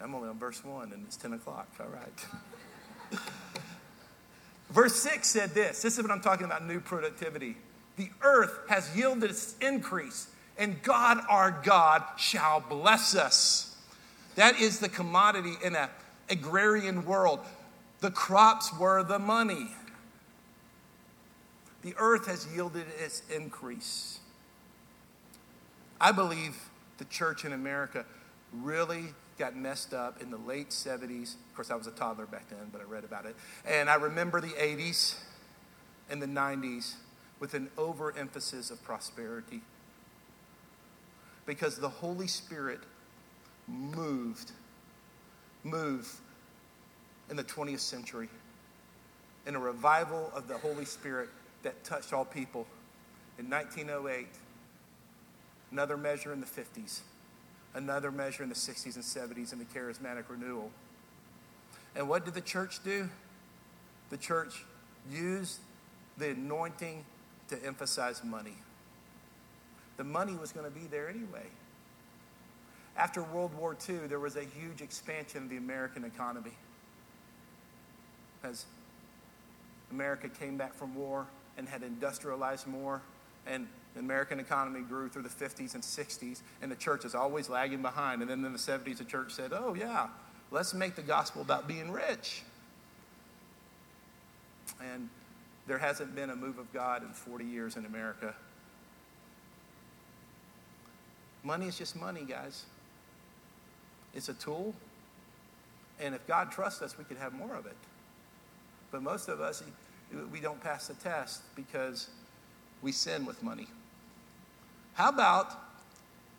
I'm 0.00 0.14
only 0.14 0.28
on 0.28 0.38
verse 0.38 0.64
1 0.64 0.92
and 0.92 1.04
it's 1.06 1.16
10 1.16 1.34
o'clock. 1.34 1.68
All 1.78 1.86
right. 1.86 3.20
verse 4.70 4.96
6 4.96 5.28
said 5.28 5.50
this 5.50 5.82
this 5.82 5.96
is 5.96 6.02
what 6.02 6.10
I'm 6.10 6.20
talking 6.20 6.46
about 6.46 6.66
new 6.66 6.80
productivity. 6.80 7.56
The 7.96 8.08
earth 8.22 8.60
has 8.68 8.96
yielded 8.96 9.30
its 9.30 9.56
increase, 9.60 10.28
and 10.56 10.82
God 10.82 11.20
our 11.28 11.50
God 11.62 12.02
shall 12.16 12.60
bless 12.60 13.14
us. 13.14 13.69
That 14.36 14.60
is 14.60 14.78
the 14.78 14.88
commodity 14.88 15.54
in 15.62 15.74
an 15.74 15.88
agrarian 16.28 17.04
world. 17.04 17.40
The 18.00 18.10
crops 18.10 18.76
were 18.78 19.02
the 19.02 19.18
money. 19.18 19.68
The 21.82 21.94
earth 21.98 22.26
has 22.26 22.46
yielded 22.54 22.86
its 22.98 23.22
increase. 23.34 24.20
I 26.00 26.12
believe 26.12 26.56
the 26.98 27.04
church 27.06 27.44
in 27.44 27.52
America 27.52 28.04
really 28.52 29.14
got 29.38 29.56
messed 29.56 29.94
up 29.94 30.20
in 30.20 30.30
the 30.30 30.38
late 30.38 30.70
70s. 30.70 31.34
Of 31.34 31.56
course, 31.56 31.70
I 31.70 31.74
was 31.74 31.86
a 31.86 31.92
toddler 31.92 32.26
back 32.26 32.48
then, 32.50 32.68
but 32.70 32.80
I 32.80 32.84
read 32.84 33.04
about 33.04 33.26
it. 33.26 33.34
And 33.66 33.88
I 33.88 33.94
remember 33.94 34.40
the 34.40 34.48
80s 34.48 35.16
and 36.10 36.20
the 36.20 36.26
90s 36.26 36.94
with 37.38 37.54
an 37.54 37.70
overemphasis 37.78 38.70
of 38.70 38.82
prosperity. 38.84 39.62
Because 41.46 41.76
the 41.78 41.88
Holy 41.88 42.26
Spirit 42.26 42.80
moved, 43.70 44.52
moved 45.64 46.08
in 47.30 47.36
the 47.36 47.44
20th 47.44 47.80
century 47.80 48.28
in 49.46 49.54
a 49.54 49.58
revival 49.58 50.30
of 50.34 50.48
the 50.48 50.58
Holy 50.58 50.84
Spirit 50.84 51.28
that 51.62 51.82
touched 51.84 52.12
all 52.12 52.24
people. 52.24 52.66
In 53.38 53.48
1908, 53.48 54.26
another 55.70 55.96
measure 55.96 56.32
in 56.32 56.40
the 56.40 56.46
50s, 56.46 57.00
another 57.74 58.10
measure 58.10 58.42
in 58.42 58.48
the 58.48 58.54
60s 58.54 58.96
and 58.96 59.04
70s 59.04 59.52
in 59.52 59.58
the 59.58 59.64
charismatic 59.64 60.24
renewal. 60.28 60.70
And 61.96 62.08
what 62.08 62.24
did 62.24 62.34
the 62.34 62.40
church 62.40 62.82
do? 62.84 63.08
The 64.10 64.16
church 64.16 64.64
used 65.10 65.58
the 66.18 66.30
anointing 66.30 67.04
to 67.48 67.64
emphasize 67.64 68.22
money. 68.22 68.56
The 69.96 70.04
money 70.04 70.34
was 70.34 70.52
going 70.52 70.66
to 70.66 70.78
be 70.78 70.86
there 70.86 71.08
anyway. 71.08 71.46
After 72.96 73.22
World 73.22 73.54
War 73.54 73.76
II, 73.88 74.08
there 74.08 74.20
was 74.20 74.36
a 74.36 74.44
huge 74.44 74.82
expansion 74.82 75.44
of 75.44 75.50
the 75.50 75.56
American 75.56 76.04
economy. 76.04 76.52
As 78.42 78.66
America 79.90 80.28
came 80.28 80.56
back 80.56 80.74
from 80.74 80.94
war, 80.94 81.26
and 81.60 81.68
had 81.68 81.82
industrialized 81.82 82.66
more. 82.66 83.02
And 83.46 83.66
the 83.94 84.00
American 84.00 84.40
economy 84.40 84.80
grew 84.80 85.08
through 85.08 85.22
the 85.22 85.28
50s 85.28 85.74
and 85.74 85.82
60s, 85.82 86.40
and 86.62 86.70
the 86.70 86.76
church 86.76 87.04
is 87.04 87.14
always 87.14 87.48
lagging 87.48 87.82
behind. 87.82 88.22
And 88.22 88.30
then 88.30 88.44
in 88.44 88.52
the 88.52 88.58
70s, 88.58 88.98
the 88.98 89.04
church 89.04 89.32
said, 89.32 89.52
Oh, 89.52 89.74
yeah, 89.74 90.08
let's 90.50 90.74
make 90.74 90.96
the 90.96 91.02
gospel 91.02 91.42
about 91.42 91.68
being 91.68 91.90
rich. 91.90 92.42
And 94.80 95.08
there 95.66 95.78
hasn't 95.78 96.14
been 96.14 96.30
a 96.30 96.36
move 96.36 96.58
of 96.58 96.72
God 96.72 97.02
in 97.02 97.10
40 97.10 97.44
years 97.44 97.76
in 97.76 97.84
America. 97.84 98.34
Money 101.42 101.66
is 101.66 101.76
just 101.76 101.94
money, 101.94 102.24
guys. 102.26 102.64
It's 104.14 104.28
a 104.28 104.34
tool. 104.34 104.74
And 106.00 106.14
if 106.14 106.26
God 106.26 106.50
trusts 106.50 106.82
us, 106.82 106.96
we 106.96 107.04
could 107.04 107.18
have 107.18 107.32
more 107.32 107.54
of 107.54 107.66
it. 107.66 107.76
But 108.90 109.02
most 109.02 109.28
of 109.28 109.40
us, 109.40 109.62
we 110.32 110.40
don't 110.40 110.60
pass 110.62 110.88
the 110.88 110.94
test 110.94 111.42
because 111.54 112.08
we 112.82 112.92
sin 112.92 113.26
with 113.26 113.42
money. 113.42 113.66
How 114.94 115.10
about 115.10 115.52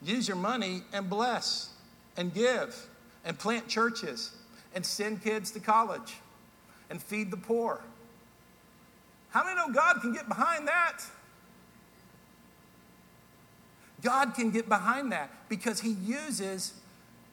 use 0.02 0.28
your 0.28 0.38
money 0.38 0.82
and 0.92 1.10
bless 1.10 1.70
and 2.18 2.34
give 2.34 2.88
and 3.24 3.38
plant 3.38 3.68
churches 3.68 4.36
and 4.76 4.86
send 4.86 5.24
kids 5.24 5.52
to 5.52 5.60
college 5.60 6.16
and 6.90 7.02
feed 7.02 7.32
the 7.32 7.38
poor? 7.38 7.82
How 9.30 9.46
many 9.46 9.56
know 9.56 9.72
God 9.72 10.02
can 10.02 10.14
get 10.14 10.28
behind 10.28 10.68
that? 10.68 11.00
God 14.02 14.34
can 14.34 14.52
get 14.52 14.68
behind 14.68 15.12
that 15.12 15.30
because 15.48 15.80
He 15.80 15.92
uses 15.92 16.74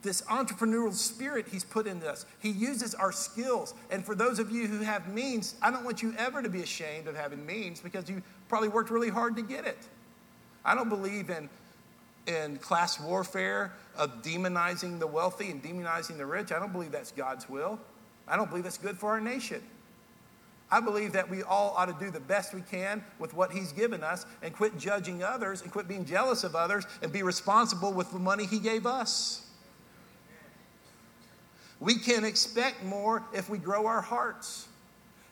this 0.03 0.23
entrepreneurial 0.23 0.93
spirit 0.93 1.47
he's 1.51 1.65
put 1.65 1.87
in 1.87 2.03
us. 2.03 2.25
He 2.39 2.51
uses 2.51 2.95
our 2.95 3.13
skills. 3.13 3.75
And 3.91 4.05
for 4.05 4.15
those 4.15 4.39
of 4.39 4.51
you 4.51 4.67
who 4.67 4.81
have 4.81 5.09
means, 5.09 5.57
I 5.61 5.71
don't 5.71 5.85
want 5.85 6.03
you 6.03 6.15
ever 6.19 6.43
to 6.43 6.49
be 6.49 6.63
ashamed 6.63 7.09
of 7.09 7.17
having 7.17 7.45
means 7.45 7.81
because 7.81 8.09
you 8.09 8.23
probably 8.49 8.69
worked 8.69 8.91
really 8.91 9.09
hard 9.09 9.35
to 9.37 9.43
get 9.43 9.67
it. 9.67 9.79
I 10.65 10.75
don't 10.75 10.89
believe 10.89 11.31
in, 11.31 11.49
in 12.27 12.59
class 12.59 13.01
warfare 13.01 13.73
of 13.97 14.23
demonizing 14.23 14.99
the 14.99 15.07
wealthy 15.07 15.51
and 15.51 15.63
demonizing 15.63 16.17
the 16.17 16.27
rich. 16.27 16.53
I 16.53 16.59
don't 16.59 16.73
believe 16.73 16.93
that's 16.93 17.11
God's 17.11 17.49
will. 17.49 17.79
I 18.29 18.37
don't 18.37 18.49
believe 18.49 18.65
that's 18.65 18.79
good 18.79 18.97
for 18.97 19.11
our 19.11 19.21
nation. 19.21 19.63
I 20.71 20.81
believe 20.81 21.13
that 21.13 21.29
we 21.29 21.43
all 21.43 21.75
ought 21.77 21.87
to 21.87 22.05
do 22.05 22.11
the 22.11 22.21
best 22.21 22.53
we 22.53 22.61
can 22.61 23.03
with 23.19 23.33
what 23.33 23.51
He's 23.51 23.73
given 23.73 24.05
us 24.05 24.27
and 24.43 24.55
quit 24.55 24.79
judging 24.79 25.23
others 25.23 25.63
and 25.63 25.73
quit 25.73 25.89
being 25.89 26.05
jealous 26.05 26.45
of 26.45 26.55
others 26.55 26.85
and 27.03 27.11
be 27.11 27.23
responsible 27.23 27.93
with 27.93 28.13
the 28.13 28.19
money 28.19 28.45
He 28.45 28.59
gave 28.59 28.87
us. 28.87 29.48
We 31.81 31.95
can 31.97 32.25
expect 32.25 32.83
more 32.85 33.23
if 33.33 33.49
we 33.49 33.59
grow 33.59 33.87
our 33.87 34.01
hearts. 34.01 34.67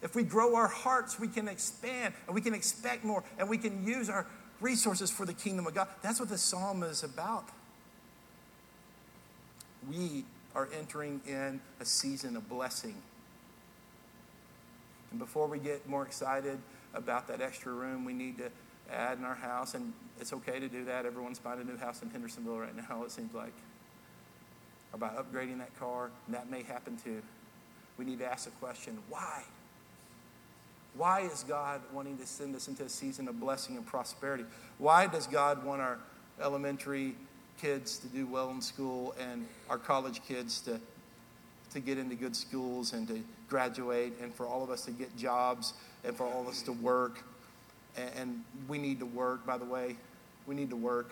If 0.02 0.14
we 0.14 0.22
grow 0.22 0.54
our 0.54 0.68
hearts, 0.68 1.18
we 1.18 1.28
can 1.28 1.48
expand 1.48 2.14
and 2.26 2.34
we 2.34 2.40
can 2.40 2.54
expect 2.54 3.04
more 3.04 3.24
and 3.38 3.48
we 3.48 3.58
can 3.58 3.84
use 3.86 4.08
our 4.08 4.26
resources 4.60 5.10
for 5.10 5.26
the 5.26 5.32
kingdom 5.32 5.66
of 5.66 5.74
God. 5.74 5.88
That's 6.02 6.20
what 6.20 6.28
the 6.28 6.38
psalm 6.38 6.82
is 6.82 7.02
about. 7.02 7.48
We 9.90 10.24
are 10.54 10.68
entering 10.78 11.20
in 11.26 11.60
a 11.80 11.84
season 11.84 12.36
of 12.36 12.48
blessing. 12.48 12.94
And 15.10 15.18
before 15.18 15.46
we 15.46 15.58
get 15.58 15.88
more 15.88 16.04
excited 16.04 16.58
about 16.94 17.28
that 17.28 17.40
extra 17.40 17.72
room 17.72 18.04
we 18.04 18.12
need 18.12 18.38
to 18.38 18.50
add 18.90 19.18
in 19.18 19.24
our 19.24 19.34
house, 19.34 19.74
and 19.74 19.92
it's 20.20 20.32
okay 20.32 20.60
to 20.60 20.68
do 20.68 20.84
that. 20.84 21.06
Everyone's 21.06 21.38
buying 21.38 21.60
a 21.60 21.64
new 21.64 21.76
house 21.76 22.02
in 22.02 22.10
Hendersonville 22.10 22.58
right 22.58 22.76
now, 22.76 23.02
it 23.04 23.10
seems 23.10 23.34
like 23.34 23.52
by 24.96 25.08
upgrading 25.08 25.58
that 25.58 25.78
car, 25.78 26.10
and 26.26 26.34
that 26.34 26.50
may 26.50 26.62
happen 26.62 26.96
too. 26.96 27.22
We 27.98 28.04
need 28.04 28.18
to 28.18 28.26
ask 28.26 28.44
the 28.44 28.50
question 28.52 28.98
why? 29.08 29.42
Why 30.96 31.20
is 31.20 31.44
God 31.46 31.82
wanting 31.92 32.16
to 32.18 32.26
send 32.26 32.56
us 32.56 32.68
into 32.68 32.84
a 32.84 32.88
season 32.88 33.28
of 33.28 33.38
blessing 33.38 33.76
and 33.76 33.86
prosperity? 33.86 34.44
Why 34.78 35.06
does 35.06 35.26
God 35.26 35.62
want 35.64 35.82
our 35.82 35.98
elementary 36.40 37.14
kids 37.60 37.98
to 37.98 38.06
do 38.08 38.26
well 38.26 38.50
in 38.50 38.60
school 38.62 39.14
and 39.18 39.46
our 39.68 39.78
college 39.78 40.22
kids 40.26 40.60
to, 40.62 40.80
to 41.72 41.80
get 41.80 41.98
into 41.98 42.14
good 42.14 42.34
schools 42.34 42.92
and 42.92 43.06
to 43.08 43.22
graduate 43.48 44.14
and 44.22 44.34
for 44.34 44.46
all 44.46 44.62
of 44.62 44.70
us 44.70 44.84
to 44.86 44.90
get 44.90 45.14
jobs 45.16 45.74
and 46.04 46.16
for 46.16 46.24
all 46.24 46.42
of 46.42 46.48
us 46.48 46.62
to 46.62 46.72
work? 46.72 47.22
And, 47.96 48.10
and 48.16 48.44
we 48.66 48.78
need 48.78 48.98
to 49.00 49.06
work, 49.06 49.44
by 49.44 49.58
the 49.58 49.64
way. 49.66 49.96
We 50.46 50.54
need 50.54 50.70
to 50.70 50.76
work. 50.76 51.10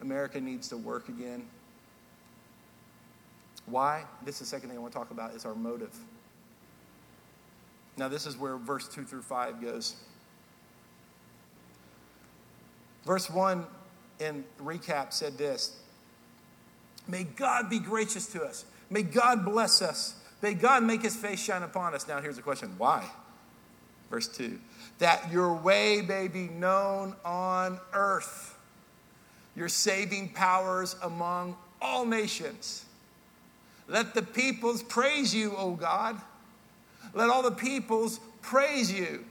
America 0.00 0.40
needs 0.40 0.68
to 0.68 0.76
work 0.76 1.08
again. 1.08 1.44
Why? 3.66 4.04
This 4.24 4.36
is 4.36 4.40
the 4.40 4.46
second 4.46 4.68
thing 4.68 4.78
I 4.78 4.80
want 4.80 4.92
to 4.92 4.98
talk 4.98 5.10
about 5.10 5.34
is 5.34 5.44
our 5.44 5.54
motive. 5.54 5.96
Now, 7.96 8.08
this 8.08 8.26
is 8.26 8.36
where 8.36 8.56
verse 8.56 8.88
2 8.88 9.04
through 9.04 9.22
5 9.22 9.62
goes. 9.62 9.96
Verse 13.04 13.30
1 13.30 13.66
in 14.20 14.44
recap 14.60 15.12
said 15.12 15.38
this 15.38 15.76
May 17.06 17.24
God 17.24 17.70
be 17.70 17.78
gracious 17.78 18.26
to 18.28 18.42
us. 18.42 18.64
May 18.90 19.02
God 19.02 19.44
bless 19.44 19.82
us. 19.82 20.16
May 20.42 20.54
God 20.54 20.82
make 20.82 21.02
his 21.02 21.16
face 21.16 21.42
shine 21.42 21.62
upon 21.62 21.94
us. 21.94 22.06
Now, 22.06 22.20
here's 22.20 22.36
the 22.36 22.42
question 22.42 22.74
why? 22.76 23.08
Verse 24.10 24.28
2 24.28 24.58
That 24.98 25.30
your 25.30 25.54
way 25.54 26.02
may 26.06 26.28
be 26.28 26.48
known 26.48 27.14
on 27.24 27.80
earth, 27.92 28.56
your 29.56 29.68
saving 29.68 30.30
powers 30.30 30.96
among 31.02 31.56
all 31.80 32.04
nations. 32.04 32.83
Let 33.88 34.14
the 34.14 34.22
peoples 34.22 34.82
praise 34.82 35.34
you, 35.34 35.54
O 35.56 35.72
God. 35.72 36.20
Let 37.12 37.30
all 37.30 37.42
the 37.42 37.50
peoples 37.50 38.18
praise 38.42 38.92
you. 38.92 39.24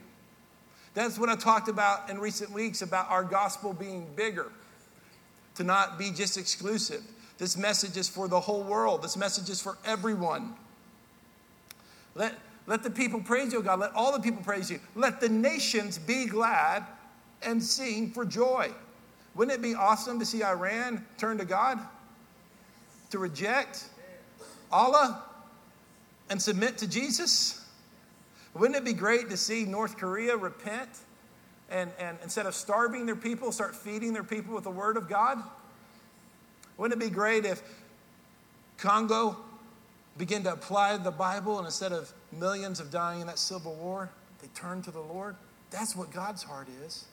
That's 0.94 1.18
what 1.18 1.28
I 1.28 1.34
talked 1.34 1.68
about 1.68 2.08
in 2.08 2.18
recent 2.18 2.52
weeks 2.52 2.80
about 2.82 3.10
our 3.10 3.24
gospel 3.24 3.72
being 3.72 4.06
bigger, 4.14 4.50
to 5.56 5.64
not 5.64 5.98
be 5.98 6.10
just 6.12 6.38
exclusive. 6.38 7.02
This 7.36 7.56
message 7.56 7.96
is 7.96 8.08
for 8.08 8.28
the 8.28 8.38
whole 8.38 8.62
world, 8.62 9.02
this 9.02 9.16
message 9.16 9.50
is 9.50 9.60
for 9.60 9.76
everyone. 9.84 10.54
Let, 12.14 12.34
let 12.68 12.84
the 12.84 12.90
people 12.90 13.20
praise 13.20 13.52
you, 13.52 13.60
God. 13.60 13.80
Let 13.80 13.92
all 13.92 14.12
the 14.12 14.20
people 14.20 14.40
praise 14.42 14.70
you. 14.70 14.78
Let 14.94 15.20
the 15.20 15.28
nations 15.28 15.98
be 15.98 16.26
glad 16.26 16.84
and 17.42 17.62
sing 17.62 18.12
for 18.12 18.24
joy. 18.24 18.70
Wouldn't 19.34 19.58
it 19.58 19.62
be 19.62 19.74
awesome 19.74 20.20
to 20.20 20.24
see 20.24 20.44
Iran 20.44 21.04
turn 21.18 21.38
to 21.38 21.44
God? 21.44 21.80
To 23.10 23.18
reject 23.18 23.86
Allah 24.74 25.22
and 26.28 26.42
submit 26.42 26.78
to 26.78 26.88
Jesus? 26.88 27.64
Wouldn't 28.54 28.76
it 28.76 28.84
be 28.84 28.92
great 28.92 29.30
to 29.30 29.36
see 29.36 29.64
North 29.64 29.96
Korea 29.96 30.36
repent 30.36 30.90
and, 31.70 31.92
and 31.98 32.18
instead 32.22 32.46
of 32.46 32.54
starving 32.54 33.06
their 33.06 33.16
people, 33.16 33.52
start 33.52 33.74
feeding 33.74 34.12
their 34.12 34.24
people 34.24 34.54
with 34.54 34.64
the 34.64 34.70
Word 34.70 34.96
of 34.96 35.08
God? 35.08 35.38
Wouldn't 36.76 37.00
it 37.00 37.04
be 37.04 37.12
great 37.12 37.44
if 37.44 37.62
Congo 38.76 39.36
began 40.18 40.42
to 40.42 40.52
apply 40.52 40.96
the 40.96 41.10
Bible 41.10 41.58
and 41.58 41.66
instead 41.66 41.92
of 41.92 42.12
millions 42.32 42.80
of 42.80 42.90
dying 42.90 43.20
in 43.20 43.28
that 43.28 43.38
civil 43.38 43.74
war, 43.74 44.10
they 44.42 44.48
turned 44.48 44.82
to 44.84 44.90
the 44.90 45.00
Lord? 45.00 45.36
That's 45.70 45.94
what 45.94 46.10
God's 46.10 46.42
heart 46.42 46.68
is. 46.84 47.04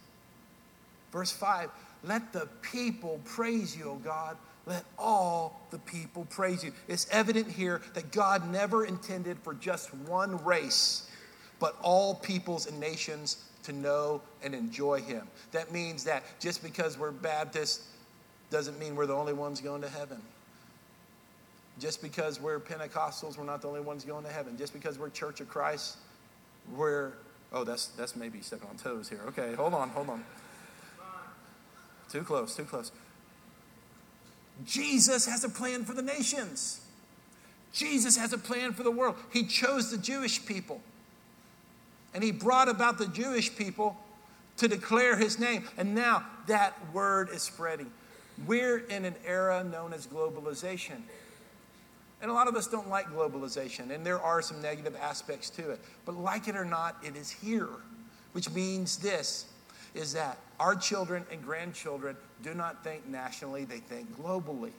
Verse 1.11 1.31
5 1.31 1.69
Let 2.03 2.33
the 2.33 2.47
people 2.61 3.19
praise 3.23 3.77
you, 3.77 3.91
O 3.91 3.95
God. 3.95 4.35
Let 4.71 4.85
all 4.97 5.67
the 5.69 5.79
people 5.79 6.25
praise 6.29 6.63
you. 6.63 6.71
It's 6.87 7.05
evident 7.11 7.51
here 7.51 7.81
that 7.93 8.13
God 8.13 8.49
never 8.49 8.85
intended 8.85 9.37
for 9.39 9.53
just 9.53 9.93
one 9.93 10.41
race 10.45 11.09
but 11.59 11.75
all 11.81 12.15
peoples 12.15 12.67
and 12.67 12.79
nations 12.79 13.43
to 13.63 13.73
know 13.73 14.21
and 14.43 14.55
enjoy 14.55 15.01
him. 15.01 15.27
That 15.51 15.73
means 15.73 16.05
that 16.05 16.23
just 16.39 16.63
because 16.63 16.97
we're 16.97 17.11
Baptists 17.11 17.89
doesn't 18.49 18.79
mean 18.79 18.95
we're 18.95 19.07
the 19.07 19.13
only 19.13 19.33
ones 19.33 19.59
going 19.59 19.81
to 19.81 19.89
heaven. 19.89 20.21
Just 21.77 22.01
because 22.01 22.39
we're 22.39 22.61
Pentecostals, 22.61 23.37
we're 23.37 23.43
not 23.43 23.61
the 23.61 23.67
only 23.67 23.81
ones 23.81 24.05
going 24.05 24.23
to 24.23 24.31
heaven. 24.31 24.57
Just 24.57 24.71
because 24.71 24.97
we're 24.97 25.09
Church 25.09 25.41
of 25.41 25.49
Christ, 25.49 25.97
we're 26.73 27.11
oh, 27.51 27.65
that's 27.65 27.87
that's 27.87 28.15
maybe 28.15 28.39
stepping 28.39 28.69
on 28.69 28.77
toes 28.77 29.09
here. 29.09 29.21
Okay, 29.27 29.53
hold 29.53 29.73
on, 29.73 29.89
hold 29.89 30.09
on. 30.09 30.23
Too 32.09 32.23
close, 32.23 32.55
too 32.55 32.65
close. 32.65 32.93
Jesus 34.65 35.25
has 35.25 35.43
a 35.43 35.49
plan 35.49 35.85
for 35.85 35.93
the 35.93 36.01
nations. 36.01 36.81
Jesus 37.73 38.17
has 38.17 38.33
a 38.33 38.37
plan 38.37 38.73
for 38.73 38.83
the 38.83 38.91
world. 38.91 39.15
He 39.31 39.43
chose 39.43 39.91
the 39.91 39.97
Jewish 39.97 40.45
people. 40.45 40.81
And 42.13 42.23
he 42.23 42.31
brought 42.31 42.67
about 42.67 42.97
the 42.97 43.07
Jewish 43.07 43.55
people 43.55 43.97
to 44.57 44.67
declare 44.67 45.15
his 45.15 45.39
name. 45.39 45.63
And 45.77 45.95
now 45.95 46.25
that 46.47 46.77
word 46.93 47.29
is 47.29 47.41
spreading. 47.41 47.89
We're 48.45 48.79
in 48.79 49.05
an 49.05 49.15
era 49.25 49.63
known 49.63 49.93
as 49.93 50.07
globalization. 50.07 51.01
And 52.21 52.29
a 52.29 52.33
lot 52.33 52.47
of 52.47 52.55
us 52.55 52.67
don't 52.67 52.87
like 52.87 53.07
globalization, 53.07 53.89
and 53.89 54.05
there 54.05 54.19
are 54.19 54.43
some 54.43 54.61
negative 54.61 54.95
aspects 55.01 55.49
to 55.51 55.71
it. 55.71 55.79
But 56.05 56.15
like 56.15 56.47
it 56.47 56.55
or 56.55 56.65
not, 56.65 56.97
it 57.03 57.15
is 57.15 57.31
here, 57.31 57.69
which 58.33 58.49
means 58.51 58.97
this 58.97 59.45
is 59.93 60.13
that 60.13 60.37
our 60.59 60.75
children 60.75 61.25
and 61.31 61.43
grandchildren 61.43 62.15
do 62.43 62.53
not 62.53 62.83
think 62.83 63.07
nationally, 63.07 63.65
they 63.65 63.79
think 63.79 64.15
globally. 64.17 64.71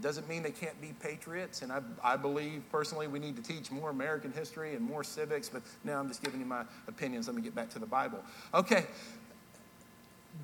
Doesn't 0.00 0.28
mean 0.28 0.42
they 0.42 0.50
can't 0.50 0.78
be 0.80 0.92
patriots, 1.00 1.62
and 1.62 1.72
I, 1.72 1.80
I 2.04 2.16
believe 2.16 2.62
personally 2.70 3.06
we 3.06 3.18
need 3.18 3.36
to 3.36 3.42
teach 3.42 3.70
more 3.70 3.90
American 3.90 4.30
history 4.32 4.74
and 4.74 4.82
more 4.82 5.02
civics, 5.02 5.48
but 5.48 5.62
now 5.84 5.98
I'm 5.98 6.08
just 6.08 6.22
giving 6.22 6.40
you 6.40 6.46
my 6.46 6.64
opinions. 6.86 7.28
Let 7.28 7.36
me 7.36 7.42
get 7.42 7.54
back 7.54 7.70
to 7.70 7.78
the 7.78 7.86
Bible. 7.86 8.22
Okay, 8.52 8.84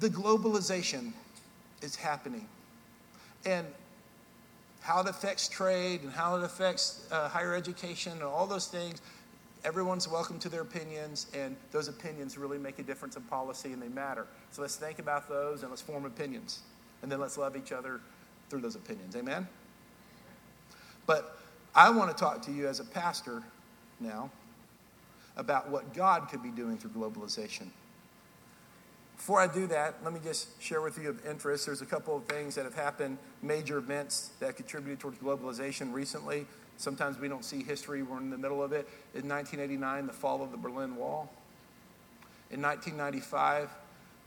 the 0.00 0.08
globalization 0.08 1.12
is 1.82 1.96
happening, 1.96 2.48
and 3.44 3.66
how 4.80 5.00
it 5.00 5.08
affects 5.08 5.48
trade 5.48 6.02
and 6.02 6.10
how 6.10 6.36
it 6.36 6.42
affects 6.42 7.06
uh, 7.12 7.28
higher 7.28 7.54
education 7.54 8.12
and 8.12 8.22
all 8.22 8.46
those 8.46 8.66
things. 8.66 9.00
Everyone's 9.64 10.08
welcome 10.08 10.40
to 10.40 10.48
their 10.48 10.62
opinions, 10.62 11.28
and 11.34 11.54
those 11.70 11.86
opinions 11.86 12.36
really 12.36 12.58
make 12.58 12.80
a 12.80 12.82
difference 12.82 13.14
in 13.14 13.22
policy 13.22 13.72
and 13.72 13.80
they 13.80 13.88
matter. 13.88 14.26
So 14.50 14.60
let's 14.60 14.74
think 14.74 14.98
about 14.98 15.28
those 15.28 15.62
and 15.62 15.70
let's 15.70 15.82
form 15.82 16.04
opinions. 16.04 16.62
And 17.00 17.10
then 17.10 17.20
let's 17.20 17.38
love 17.38 17.56
each 17.56 17.70
other 17.70 18.00
through 18.50 18.60
those 18.60 18.74
opinions. 18.74 19.14
Amen? 19.14 19.46
But 21.06 21.38
I 21.76 21.90
want 21.90 22.10
to 22.10 22.20
talk 22.20 22.42
to 22.42 22.52
you 22.52 22.66
as 22.66 22.80
a 22.80 22.84
pastor 22.84 23.42
now 24.00 24.30
about 25.36 25.70
what 25.70 25.94
God 25.94 26.28
could 26.28 26.42
be 26.42 26.50
doing 26.50 26.76
through 26.76 26.90
globalization. 26.90 27.68
Before 29.16 29.40
I 29.40 29.46
do 29.46 29.68
that, 29.68 29.94
let 30.02 30.12
me 30.12 30.18
just 30.24 30.60
share 30.60 30.80
with 30.80 30.98
you 30.98 31.08
of 31.08 31.24
interest. 31.24 31.66
There's 31.66 31.82
a 31.82 31.86
couple 31.86 32.16
of 32.16 32.24
things 32.24 32.56
that 32.56 32.64
have 32.64 32.74
happened, 32.74 33.18
major 33.40 33.78
events 33.78 34.30
that 34.40 34.56
contributed 34.56 34.98
towards 34.98 35.18
globalization 35.18 35.92
recently. 35.92 36.46
Sometimes 36.82 37.16
we 37.16 37.28
don't 37.28 37.44
see 37.44 37.62
history, 37.62 38.02
we're 38.02 38.18
in 38.18 38.28
the 38.28 38.36
middle 38.36 38.60
of 38.60 38.72
it. 38.72 38.88
In 39.14 39.28
1989, 39.28 40.08
the 40.08 40.12
fall 40.12 40.42
of 40.42 40.50
the 40.50 40.56
Berlin 40.56 40.96
Wall. 40.96 41.30
In 42.50 42.60
1995, 42.60 43.70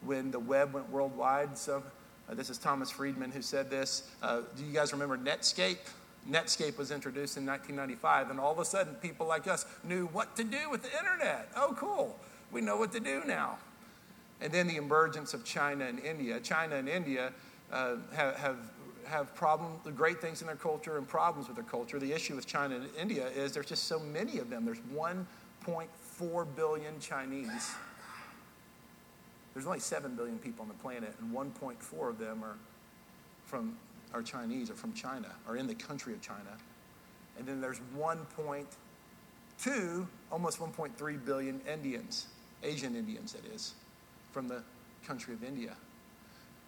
when 0.05 0.31
the 0.31 0.39
web 0.39 0.73
went 0.73 0.89
worldwide, 0.89 1.57
so 1.57 1.83
uh, 2.29 2.33
this 2.33 2.49
is 2.49 2.57
Thomas 2.57 2.89
Friedman 2.89 3.31
who 3.31 3.41
said 3.41 3.69
this. 3.69 4.09
Uh, 4.23 4.39
do 4.55 4.63
you 4.63 4.71
guys 4.71 4.93
remember 4.93 5.17
Netscape? 5.17 5.79
Netscape 6.31 6.77
was 6.77 6.91
introduced 6.91 7.35
in 7.35 7.45
1995, 7.45 8.29
and 8.29 8.39
all 8.39 8.53
of 8.53 8.59
a 8.59 8.63
sudden, 8.63 8.95
people 8.95 9.27
like 9.27 9.49
us 9.49 9.65
knew 9.83 10.05
what 10.13 10.37
to 10.37 10.45
do 10.45 10.69
with 10.69 10.81
the 10.81 10.97
internet. 10.97 11.49
Oh, 11.57 11.75
cool. 11.77 12.17
We 12.53 12.61
know 12.61 12.77
what 12.77 12.93
to 12.93 13.01
do 13.01 13.23
now. 13.27 13.57
And 14.39 14.53
then 14.53 14.67
the 14.67 14.77
emergence 14.77 15.33
of 15.33 15.43
China 15.43 15.83
and 15.83 15.99
India. 15.99 16.39
China 16.39 16.77
and 16.77 16.87
India 16.87 17.33
uh, 17.69 17.95
have, 18.13 18.35
have, 18.37 18.57
have 19.07 19.33
problems, 19.35 19.79
the 19.83 19.91
great 19.91 20.21
things 20.21 20.41
in 20.41 20.47
their 20.47 20.55
culture 20.55 20.97
and 20.97 21.07
problems 21.07 21.47
with 21.47 21.55
their 21.55 21.65
culture. 21.65 21.99
The 21.99 22.13
issue 22.13 22.35
with 22.35 22.45
China 22.45 22.75
and 22.75 22.89
India 22.99 23.27
is 23.27 23.51
there's 23.51 23.67
just 23.67 23.85
so 23.85 23.99
many 23.99 24.39
of 24.39 24.49
them. 24.49 24.65
There's 24.65 24.81
1.4 24.93 26.55
billion 26.55 26.99
Chinese 26.99 27.75
there's 29.55 29.65
only 29.65 29.79
7 29.79 30.15
billion 30.15 30.37
people 30.37 30.61
on 30.63 30.67
the 30.67 30.75
planet, 30.75 31.15
and 31.19 31.33
1.4 31.33 32.09
of 32.09 32.19
them 32.19 32.43
are 32.43 32.57
from 33.45 33.77
are 34.13 34.21
Chinese 34.21 34.69
or 34.69 34.75
from 34.75 34.93
China 34.93 35.29
or 35.47 35.57
in 35.57 35.65
the 35.65 35.75
country 35.75 36.13
of 36.13 36.21
China. 36.21 36.57
And 37.37 37.47
then 37.47 37.59
there's 37.59 37.81
1.2, 37.97 40.07
almost 40.31 40.59
1.3 40.59 41.25
billion 41.25 41.59
Indians, 41.71 42.27
Asian 42.63 42.95
Indians, 42.95 43.33
that 43.33 43.45
is, 43.45 43.73
from 44.31 44.47
the 44.47 44.61
country 45.05 45.33
of 45.33 45.43
India. 45.43 45.75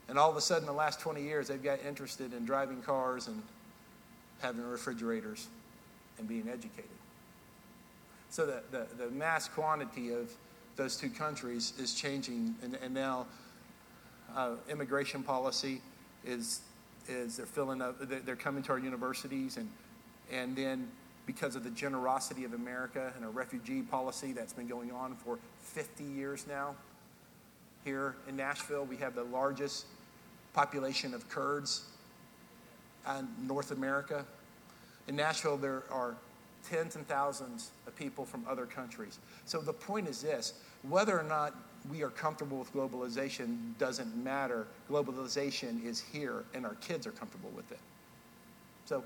And 0.10 0.18
all 0.18 0.30
of 0.30 0.38
a 0.38 0.42
sudden, 0.42 0.66
the 0.66 0.74
last 0.74 1.00
20 1.00 1.22
years, 1.22 1.48
they've 1.50 1.62
got 1.62 1.80
interested 1.86 2.34
in 2.34 2.46
driving 2.46 2.82
cars 2.82 3.28
and 3.28 3.42
having 4.40 4.64
refrigerators 4.64 5.48
and 6.18 6.28
being 6.28 6.48
educated. 6.48 6.90
So 8.30 8.46
the, 8.46 8.62
the, 8.72 8.88
the 9.04 9.10
mass 9.12 9.48
quantity 9.48 10.14
of 10.14 10.32
those 10.76 10.96
two 10.96 11.10
countries 11.10 11.74
is 11.80 11.94
changing, 11.94 12.56
and, 12.62 12.78
and 12.84 12.94
now 12.94 13.26
uh, 14.36 14.52
immigration 14.70 15.24
policy 15.24 15.82
is 16.26 16.62
is 17.10 17.38
they're 17.38 17.46
filling 17.46 17.82
up, 17.82 17.96
they're 18.26 18.36
coming 18.36 18.62
to 18.64 18.74
our 18.74 18.80
universities, 18.80 19.58
and 19.58 19.70
and 20.32 20.56
then 20.56 20.88
because 21.26 21.56
of 21.56 21.64
the 21.64 21.70
generosity 21.72 22.44
of 22.44 22.54
America 22.54 23.12
and 23.16 23.26
a 23.26 23.30
refugee 23.30 23.82
policy 23.82 24.32
that's 24.32 24.54
been 24.54 24.68
going 24.68 24.92
on 24.92 25.16
for 25.16 25.38
50 25.62 26.04
years 26.04 26.46
now. 26.48 26.76
Here 27.84 28.16
in 28.28 28.36
Nashville, 28.36 28.86
we 28.86 28.98
have 28.98 29.16
the 29.16 29.24
largest 29.24 29.86
population 30.58 31.14
of 31.14 31.30
Kurds 31.30 31.84
in 33.08 33.28
North 33.46 33.70
America. 33.70 34.26
In 35.08 35.16
Nashville, 35.16 35.56
there 35.56 35.84
are 35.92 36.16
tens 36.68 36.96
and 36.96 37.08
thousands 37.08 37.70
of 37.86 37.96
people 37.96 38.26
from 38.26 38.44
other 38.50 38.66
countries. 38.66 39.20
So 39.46 39.60
the 39.60 39.72
point 39.72 40.08
is 40.08 40.20
this 40.24 40.56
whether 40.90 41.18
or 41.18 41.22
not 41.22 41.54
we 41.92 42.02
are 42.02 42.10
comfortable 42.10 42.58
with 42.58 42.74
globalization 42.74 43.78
doesn't 43.78 44.16
matter. 44.24 44.66
Globalization 44.90 45.86
is 45.86 46.02
here, 46.02 46.44
and 46.56 46.66
our 46.66 46.74
kids 46.76 47.06
are 47.06 47.12
comfortable 47.12 47.52
with 47.56 47.72
it. 47.72 47.80
So, 48.86 49.04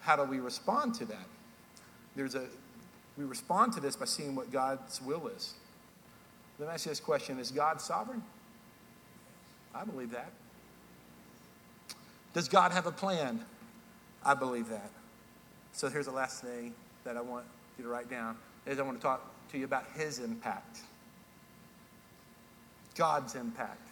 how 0.00 0.16
do 0.16 0.24
we 0.24 0.38
respond 0.38 0.94
to 0.96 1.06
that? 1.06 1.26
There's 2.14 2.34
a, 2.34 2.44
we 3.16 3.24
respond 3.24 3.72
to 3.72 3.80
this 3.80 3.96
by 3.96 4.04
seeing 4.04 4.36
what 4.36 4.52
God's 4.52 5.00
will 5.00 5.28
is. 5.28 5.54
Let 6.58 6.68
me 6.68 6.74
ask 6.74 6.84
you 6.84 6.90
this 6.90 7.00
question 7.00 7.38
Is 7.38 7.50
God 7.50 7.80
sovereign? 7.80 8.22
I 9.74 9.84
believe 9.84 10.10
that. 10.10 10.30
Does 12.34 12.48
God 12.48 12.72
have 12.72 12.86
a 12.86 12.92
plan? 12.92 13.40
I 14.24 14.34
believe 14.34 14.68
that. 14.68 14.90
So 15.72 15.88
here's 15.88 16.06
the 16.06 16.12
last 16.12 16.42
thing 16.42 16.74
that 17.04 17.16
I 17.16 17.20
want 17.20 17.46
you 17.78 17.84
to 17.84 17.90
write 17.90 18.10
down 18.10 18.36
is 18.66 18.78
I 18.78 18.82
want 18.82 18.98
to 18.98 19.02
talk 19.02 19.30
to 19.52 19.58
you 19.58 19.64
about 19.64 19.84
his 19.96 20.18
impact. 20.18 20.80
God's 22.96 23.34
impact, 23.34 23.88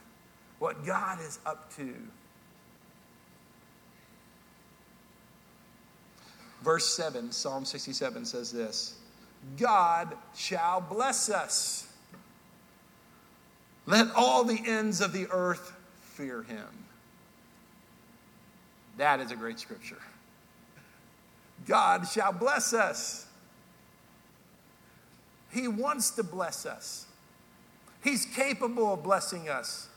what 0.59 0.85
God 0.87 1.21
is 1.21 1.39
up 1.45 1.75
to. 1.77 1.95
Verse 6.63 6.95
7, 6.97 7.33
Psalm 7.33 7.65
67 7.65 8.25
says 8.25 8.53
this 8.53 8.95
God 9.57 10.17
shall 10.37 10.81
bless 10.81 11.31
us. 11.31 11.89
Let 13.87 14.09
all 14.15 14.45
the 14.45 14.61
ends 14.65 15.01
of 15.01 15.13
the 15.13 15.27
earth 15.33 15.73
fear 16.01 16.43
him. 16.45 16.82
That 18.99 19.21
is 19.21 19.31
a 19.31 19.37
great 19.37 19.59
scripture. 19.59 19.99
God 21.67 22.07
shall 22.09 22.33
bless 22.33 22.73
us. 22.73 23.27
He 25.53 25.69
wants 25.69 26.11
to 26.13 26.23
bless 26.23 26.67
us. 26.67 27.07
He's 28.03 28.27
capable 28.27 28.95
of 28.95 29.03
blessing 29.03 29.49
us. 29.49 29.89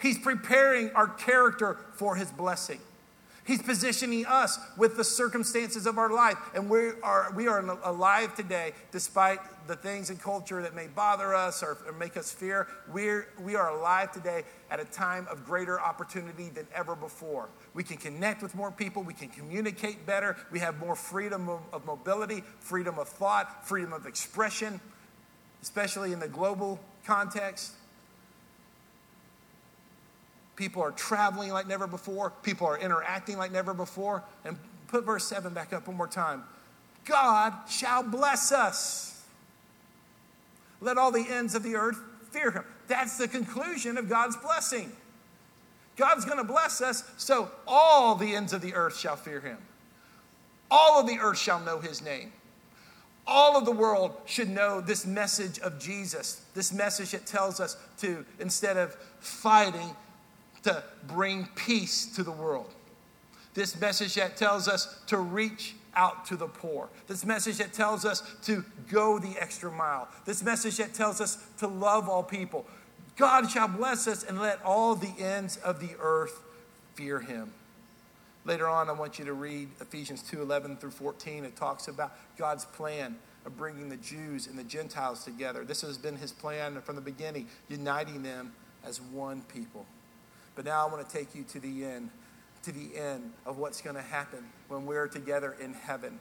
He's 0.00 0.18
preparing 0.18 0.90
our 0.90 1.08
character 1.08 1.78
for 1.94 2.16
His 2.16 2.30
blessing. 2.30 2.80
He's 3.46 3.62
positioning 3.62 4.26
us 4.26 4.58
with 4.76 4.96
the 4.96 5.04
circumstances 5.04 5.86
of 5.86 5.98
our 5.98 6.12
life. 6.12 6.36
And 6.54 6.68
we 6.68 6.90
are, 7.02 7.32
we 7.36 7.46
are 7.46 7.60
alive 7.84 8.34
today 8.34 8.72
despite 8.90 9.38
the 9.68 9.76
things 9.76 10.10
in 10.10 10.16
culture 10.16 10.60
that 10.62 10.74
may 10.74 10.88
bother 10.88 11.32
us 11.32 11.62
or, 11.62 11.78
or 11.86 11.92
make 11.92 12.16
us 12.16 12.32
fear. 12.32 12.66
We're, 12.92 13.28
we 13.40 13.54
are 13.54 13.70
alive 13.70 14.10
today 14.10 14.42
at 14.68 14.80
a 14.80 14.84
time 14.84 15.28
of 15.30 15.44
greater 15.44 15.80
opportunity 15.80 16.48
than 16.48 16.66
ever 16.74 16.96
before. 16.96 17.48
We 17.72 17.84
can 17.84 17.98
connect 17.98 18.42
with 18.42 18.56
more 18.56 18.72
people. 18.72 19.04
We 19.04 19.14
can 19.14 19.28
communicate 19.28 20.04
better. 20.06 20.36
We 20.50 20.58
have 20.58 20.78
more 20.78 20.96
freedom 20.96 21.48
of, 21.48 21.60
of 21.72 21.86
mobility, 21.86 22.42
freedom 22.58 22.98
of 22.98 23.08
thought, 23.08 23.66
freedom 23.66 23.92
of 23.92 24.06
expression, 24.06 24.80
especially 25.62 26.12
in 26.12 26.18
the 26.18 26.28
global 26.28 26.80
context. 27.04 27.74
People 30.56 30.82
are 30.82 30.90
traveling 30.90 31.52
like 31.52 31.68
never 31.68 31.86
before. 31.86 32.32
People 32.42 32.66
are 32.66 32.78
interacting 32.78 33.36
like 33.38 33.52
never 33.52 33.74
before. 33.74 34.24
And 34.44 34.56
put 34.88 35.04
verse 35.04 35.26
7 35.26 35.52
back 35.52 35.72
up 35.72 35.86
one 35.86 35.96
more 35.96 36.08
time. 36.08 36.42
God 37.04 37.52
shall 37.68 38.02
bless 38.02 38.50
us. 38.52 39.22
Let 40.80 40.98
all 40.98 41.12
the 41.12 41.26
ends 41.28 41.54
of 41.54 41.62
the 41.62 41.76
earth 41.76 41.98
fear 42.30 42.50
him. 42.50 42.64
That's 42.88 43.18
the 43.18 43.28
conclusion 43.28 43.96
of 43.98 44.08
God's 44.08 44.36
blessing. 44.36 44.92
God's 45.96 46.24
going 46.24 46.38
to 46.38 46.44
bless 46.44 46.80
us, 46.82 47.04
so 47.16 47.50
all 47.66 48.14
the 48.16 48.34
ends 48.34 48.52
of 48.52 48.60
the 48.60 48.74
earth 48.74 48.98
shall 48.98 49.16
fear 49.16 49.40
him. 49.40 49.56
All 50.70 51.00
of 51.00 51.06
the 51.06 51.18
earth 51.18 51.38
shall 51.38 51.60
know 51.60 51.78
his 51.78 52.02
name. 52.02 52.32
All 53.26 53.56
of 53.56 53.64
the 53.64 53.72
world 53.72 54.14
should 54.26 54.50
know 54.50 54.80
this 54.80 55.06
message 55.06 55.58
of 55.60 55.80
Jesus, 55.80 56.42
this 56.54 56.72
message 56.72 57.12
that 57.12 57.26
tells 57.26 57.60
us 57.60 57.76
to, 57.98 58.24
instead 58.38 58.76
of 58.76 58.94
fighting, 59.20 59.96
to 60.66 60.82
bring 61.06 61.48
peace 61.54 62.06
to 62.06 62.24
the 62.24 62.32
world. 62.32 62.74
This 63.54 63.80
message 63.80 64.16
that 64.16 64.36
tells 64.36 64.66
us 64.66 64.98
to 65.06 65.18
reach 65.18 65.76
out 65.94 66.26
to 66.26 66.36
the 66.36 66.48
poor. 66.48 66.88
This 67.06 67.24
message 67.24 67.58
that 67.58 67.72
tells 67.72 68.04
us 68.04 68.22
to 68.46 68.64
go 68.90 69.20
the 69.20 69.36
extra 69.40 69.70
mile. 69.70 70.08
This 70.24 70.42
message 70.42 70.76
that 70.78 70.92
tells 70.92 71.20
us 71.20 71.38
to 71.58 71.68
love 71.68 72.08
all 72.08 72.24
people. 72.24 72.66
God 73.16 73.48
shall 73.48 73.68
bless 73.68 74.08
us 74.08 74.24
and 74.24 74.40
let 74.40 74.60
all 74.64 74.96
the 74.96 75.14
ends 75.20 75.56
of 75.58 75.78
the 75.78 75.90
earth 76.00 76.42
fear 76.94 77.20
him. 77.20 77.52
Later 78.44 78.66
on, 78.66 78.88
I 78.88 78.92
want 78.92 79.20
you 79.20 79.24
to 79.24 79.34
read 79.34 79.68
Ephesians 79.80 80.20
2 80.22 80.42
11 80.42 80.78
through 80.78 80.90
14. 80.90 81.44
It 81.44 81.54
talks 81.54 81.86
about 81.86 82.12
God's 82.36 82.64
plan 82.64 83.16
of 83.44 83.56
bringing 83.56 83.88
the 83.88 83.96
Jews 83.98 84.48
and 84.48 84.58
the 84.58 84.64
Gentiles 84.64 85.24
together. 85.24 85.64
This 85.64 85.82
has 85.82 85.96
been 85.96 86.16
his 86.16 86.32
plan 86.32 86.80
from 86.82 86.96
the 86.96 87.00
beginning, 87.00 87.46
uniting 87.68 88.24
them 88.24 88.52
as 88.84 89.00
one 89.00 89.42
people. 89.42 89.86
But 90.56 90.64
now 90.64 90.84
I 90.86 90.90
want 90.90 91.08
to 91.08 91.16
take 91.16 91.34
you 91.34 91.44
to 91.44 91.60
the 91.60 91.84
end, 91.84 92.10
to 92.64 92.72
the 92.72 92.96
end 92.96 93.32
of 93.44 93.58
what's 93.58 93.80
going 93.80 93.94
to 93.94 94.02
happen 94.02 94.42
when 94.68 94.86
we're 94.86 95.06
together 95.06 95.54
in 95.60 95.74
heaven. 95.74 96.18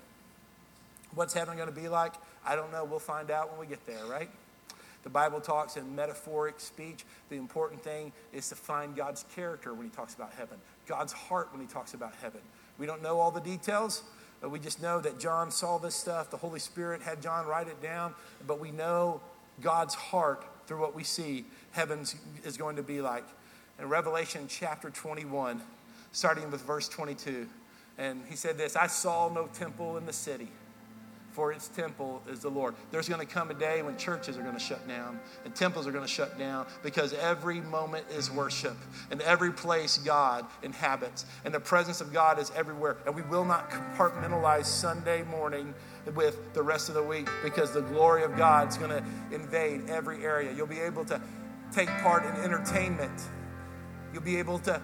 What's 1.16 1.34
heaven 1.34 1.56
going 1.56 1.70
to 1.70 1.76
be 1.76 1.88
like? 1.88 2.14
I 2.46 2.56
don't 2.56 2.72
know. 2.72 2.84
We'll 2.84 3.00
find 3.00 3.32
out 3.32 3.50
when 3.50 3.60
we 3.60 3.66
get 3.66 3.86
there, 3.88 4.06
right? 4.06 4.30
The 5.04 5.10
Bible 5.10 5.40
talks 5.40 5.78
in 5.78 5.96
metaphoric 5.96 6.60
speech. 6.60 7.06
The 7.30 7.38
important 7.38 7.84
thing 7.84 8.12
is 8.34 8.50
to 8.50 8.56
find 8.56 8.96
God's 8.96 9.24
character 9.36 9.74
when 9.74 9.86
he 9.86 9.92
talks 9.92 10.16
about 10.16 10.34
heaven, 10.34 10.58
God's 10.88 11.14
heart 11.14 11.50
when 11.52 11.62
he 11.62 11.68
talks 11.68 11.94
about 11.94 12.14
heaven. 12.22 12.42
We 12.78 12.86
don't 12.86 13.02
know 13.02 13.20
all 13.20 13.32
the 13.32 13.40
details, 13.40 14.04
but 14.42 14.50
we 14.50 14.60
just 14.60 14.82
know 14.82 15.00
that 15.00 15.20
John 15.20 15.52
saw 15.52 15.78
this 15.78 15.96
stuff. 15.96 16.32
The 16.32 16.38
Holy 16.38 16.60
Spirit 16.60 17.02
had 17.02 17.22
John 17.22 17.46
write 17.46 17.68
it 17.68 17.82
down, 17.82 18.14
but 18.46 18.60
we 18.60 18.72
know 18.72 19.22
God's 19.62 19.94
heart 19.94 20.44
through 20.68 20.82
what 20.82 20.96
we 20.96 21.04
see 21.04 21.46
heaven 21.72 22.06
is 22.44 22.58
going 22.58 22.76
to 22.76 22.84
be 22.84 23.00
like 23.00 23.26
in 23.80 23.90
Revelation 23.90 24.46
chapter 24.48 24.90
21, 24.90 25.62
starting 26.12 26.50
with 26.50 26.62
verse 26.62 26.88
22. 26.88 27.48
And 27.98 28.24
he 28.28 28.36
said 28.36 28.58
this 28.58 28.76
I 28.76 28.88
saw 28.88 29.30
no 29.30 29.48
temple 29.48 29.98
in 29.98 30.06
the 30.06 30.14
city, 30.14 30.50
for 31.32 31.52
its 31.52 31.68
temple 31.68 32.22
is 32.30 32.40
the 32.40 32.50
Lord. 32.50 32.76
There's 32.92 33.10
going 33.10 33.26
to 33.26 33.32
come 33.32 33.52
a 33.52 33.54
day 33.54 33.82
when 33.82 33.98
churches 33.98 34.38
are 34.38 34.42
going 34.42 34.54
to 34.54 34.60
shut 34.60 34.88
down 34.88 35.20
and 35.44 35.54
temples 35.54 35.88
are 35.88 35.92
going 35.92 36.06
to 36.06 36.12
shut 36.12 36.38
down 36.40 36.66
because 36.84 37.14
every 37.14 37.62
moment 37.62 38.06
is 38.10 38.32
worship 38.32 38.78
and 39.12 39.22
every 39.22 39.52
place 39.52 39.98
God 39.98 40.46
inhabits. 40.64 41.26
And 41.44 41.54
the 41.54 41.60
presence 41.60 42.00
of 42.00 42.14
God 42.14 42.40
is 42.40 42.52
everywhere. 42.56 42.98
And 43.06 43.16
we 43.16 43.22
will 43.24 43.46
not 43.46 43.70
compartmentalize 43.70 44.66
Sunday 44.66 45.24
morning 45.24 45.74
with 46.16 46.54
the 46.54 46.64
rest 46.64 46.88
of 46.88 46.96
the 46.96 47.04
week 47.04 47.28
because 47.44 47.74
the 47.74 47.82
glory 47.82 48.24
of 48.24 48.38
God 48.38 48.70
is 48.70 48.78
going 48.78 48.92
to 48.92 49.04
invade 49.34 49.90
every 49.90 50.24
area. 50.24 50.54
You'll 50.54 50.68
be 50.68 50.80
able 50.80 51.04
to 51.06 51.20
take 51.72 51.90
part 52.02 52.26
in 52.26 52.42
entertainment 52.44 53.12
You'll 54.16 54.24
be 54.24 54.38
able 54.38 54.60
to 54.60 54.82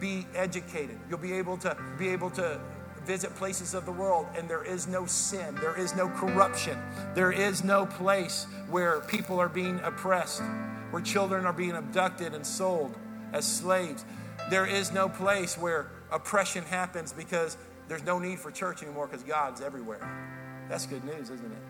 be 0.00 0.26
educated. 0.34 0.98
You'll 1.08 1.20
be 1.20 1.34
able 1.34 1.56
to 1.58 1.76
be 2.00 2.08
able 2.08 2.30
to 2.30 2.60
visit 3.06 3.32
places 3.36 3.74
of 3.74 3.86
the 3.86 3.92
world 3.92 4.26
and 4.36 4.50
there 4.50 4.64
is 4.64 4.88
no 4.88 5.06
sin, 5.06 5.54
there 5.60 5.78
is 5.78 5.94
no 5.94 6.08
corruption, 6.08 6.76
there 7.14 7.30
is 7.30 7.62
no 7.62 7.86
place 7.86 8.48
where 8.70 8.98
people 9.02 9.38
are 9.38 9.48
being 9.48 9.78
oppressed, 9.84 10.42
where 10.90 11.00
children 11.00 11.46
are 11.46 11.52
being 11.52 11.76
abducted 11.76 12.34
and 12.34 12.44
sold 12.44 12.96
as 13.32 13.44
slaves. 13.44 14.04
There 14.50 14.66
is 14.66 14.90
no 14.90 15.08
place 15.08 15.56
where 15.56 15.92
oppression 16.10 16.64
happens 16.64 17.12
because 17.12 17.56
there's 17.86 18.02
no 18.02 18.18
need 18.18 18.40
for 18.40 18.50
church 18.50 18.82
anymore 18.82 19.06
because 19.06 19.22
God's 19.22 19.60
everywhere. 19.60 20.66
That's 20.68 20.86
good 20.86 21.04
news, 21.04 21.30
isn't 21.30 21.52
it? 21.52 21.62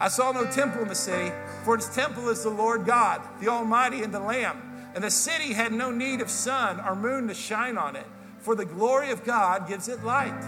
I 0.00 0.08
saw 0.08 0.32
no 0.32 0.46
temple 0.46 0.80
in 0.80 0.88
the 0.88 0.94
city, 0.94 1.30
for 1.66 1.74
its 1.74 1.94
temple 1.94 2.30
is 2.30 2.42
the 2.42 2.48
Lord 2.48 2.86
God, 2.86 3.20
the 3.38 3.48
Almighty, 3.48 4.02
and 4.02 4.14
the 4.14 4.20
Lamb. 4.20 4.67
And 4.94 5.04
the 5.04 5.10
city 5.10 5.52
had 5.52 5.72
no 5.72 5.90
need 5.90 6.20
of 6.20 6.30
sun 6.30 6.80
or 6.80 6.94
moon 6.94 7.28
to 7.28 7.34
shine 7.34 7.76
on 7.76 7.96
it, 7.96 8.06
for 8.38 8.54
the 8.54 8.64
glory 8.64 9.10
of 9.10 9.24
God 9.24 9.68
gives 9.68 9.88
it 9.88 10.02
light, 10.04 10.42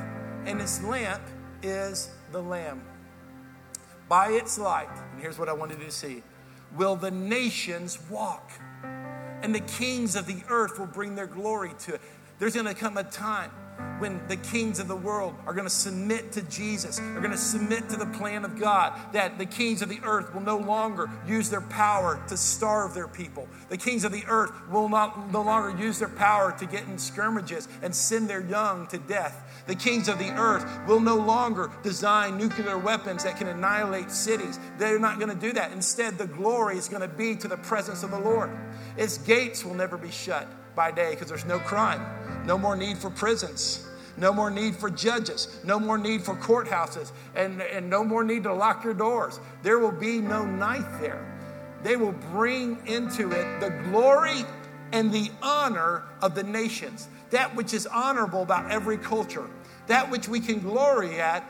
and 0.46 0.60
its 0.60 0.82
lamp 0.82 1.22
is 1.62 2.10
the 2.32 2.42
Lamb. 2.42 2.82
By 4.08 4.30
its 4.30 4.58
light, 4.58 4.88
and 5.12 5.20
here's 5.20 5.38
what 5.38 5.48
I 5.48 5.52
wanted 5.52 5.78
you 5.78 5.86
to 5.86 5.90
see 5.90 6.22
will 6.76 6.96
the 6.96 7.10
nations 7.10 7.98
walk, 8.08 8.50
and 9.42 9.54
the 9.54 9.60
kings 9.60 10.16
of 10.16 10.26
the 10.26 10.42
earth 10.48 10.78
will 10.78 10.86
bring 10.86 11.14
their 11.14 11.26
glory 11.26 11.72
to 11.80 11.94
it. 11.94 12.00
There's 12.38 12.54
going 12.54 12.66
to 12.66 12.74
come 12.74 12.96
a 12.96 13.04
time 13.04 13.50
when 14.00 14.26
the 14.28 14.36
kings 14.36 14.80
of 14.80 14.88
the 14.88 14.96
world 14.96 15.34
are 15.46 15.52
going 15.52 15.66
to 15.66 15.70
submit 15.70 16.32
to 16.32 16.42
Jesus, 16.42 16.98
are 16.98 17.20
going 17.20 17.30
to 17.30 17.36
submit 17.36 17.88
to 17.90 17.96
the 17.96 18.06
plan 18.06 18.44
of 18.44 18.58
God, 18.58 18.98
that 19.12 19.38
the 19.38 19.44
kings 19.44 19.82
of 19.82 19.88
the 19.88 20.00
earth 20.02 20.34
will 20.34 20.40
no 20.40 20.56
longer 20.56 21.08
use 21.26 21.50
their 21.50 21.60
power 21.60 22.20
to 22.28 22.36
starve 22.36 22.94
their 22.94 23.08
people. 23.08 23.46
The 23.68 23.76
kings 23.76 24.04
of 24.04 24.12
the 24.12 24.24
earth 24.26 24.52
will 24.70 24.88
not, 24.88 25.30
no 25.30 25.42
longer 25.42 25.78
use 25.78 25.98
their 25.98 26.08
power 26.08 26.56
to 26.58 26.66
get 26.66 26.84
in 26.84 26.98
skirmishes 26.98 27.68
and 27.82 27.94
send 27.94 28.28
their 28.28 28.40
young 28.40 28.86
to 28.88 28.98
death. 28.98 29.64
The 29.66 29.74
kings 29.74 30.08
of 30.08 30.18
the 30.18 30.30
earth 30.30 30.66
will 30.88 31.00
no 31.00 31.16
longer 31.16 31.70
design 31.82 32.38
nuclear 32.38 32.78
weapons 32.78 33.24
that 33.24 33.36
can 33.36 33.48
annihilate 33.48 34.10
cities. 34.10 34.58
They're 34.78 34.98
not 34.98 35.18
going 35.18 35.30
to 35.30 35.40
do 35.40 35.52
that. 35.52 35.72
Instead, 35.72 36.16
the 36.16 36.26
glory 36.26 36.78
is 36.78 36.88
going 36.88 37.02
to 37.02 37.08
be 37.08 37.36
to 37.36 37.48
the 37.48 37.58
presence 37.58 38.02
of 38.02 38.10
the 38.10 38.18
Lord. 38.18 38.50
Its 38.96 39.18
gates 39.18 39.64
will 39.64 39.74
never 39.74 39.98
be 39.98 40.10
shut 40.10 40.48
by 40.80 40.90
day 40.90 41.10
because 41.10 41.28
there's 41.28 41.44
no 41.44 41.58
crime, 41.58 42.00
no 42.46 42.56
more 42.56 42.74
need 42.74 42.96
for 42.96 43.10
prisons. 43.10 43.86
No 44.16 44.32
more 44.32 44.50
need 44.50 44.74
for 44.74 44.88
judges. 44.88 45.60
No 45.62 45.78
more 45.78 45.98
need 45.98 46.22
for 46.22 46.34
courthouses. 46.36 47.12
And, 47.34 47.60
and 47.60 47.88
no 47.88 48.02
more 48.02 48.24
need 48.24 48.44
to 48.44 48.52
lock 48.52 48.82
your 48.82 48.94
doors. 48.94 49.40
There 49.62 49.78
will 49.78 49.92
be 49.92 50.20
no 50.20 50.44
night 50.44 51.00
there. 51.00 51.22
They 51.82 51.96
will 51.96 52.14
bring 52.32 52.78
into 52.86 53.30
it 53.30 53.60
the 53.60 53.70
glory 53.90 54.44
and 54.92 55.12
the 55.12 55.30
honor 55.42 56.02
of 56.22 56.34
the 56.34 56.42
nations. 56.42 57.08
That 57.30 57.54
which 57.54 57.72
is 57.72 57.86
honorable 57.86 58.42
about 58.42 58.70
every 58.70 58.98
culture. 58.98 59.48
That 59.86 60.10
which 60.10 60.28
we 60.28 60.40
can 60.40 60.60
glory 60.60 61.20
at 61.20 61.44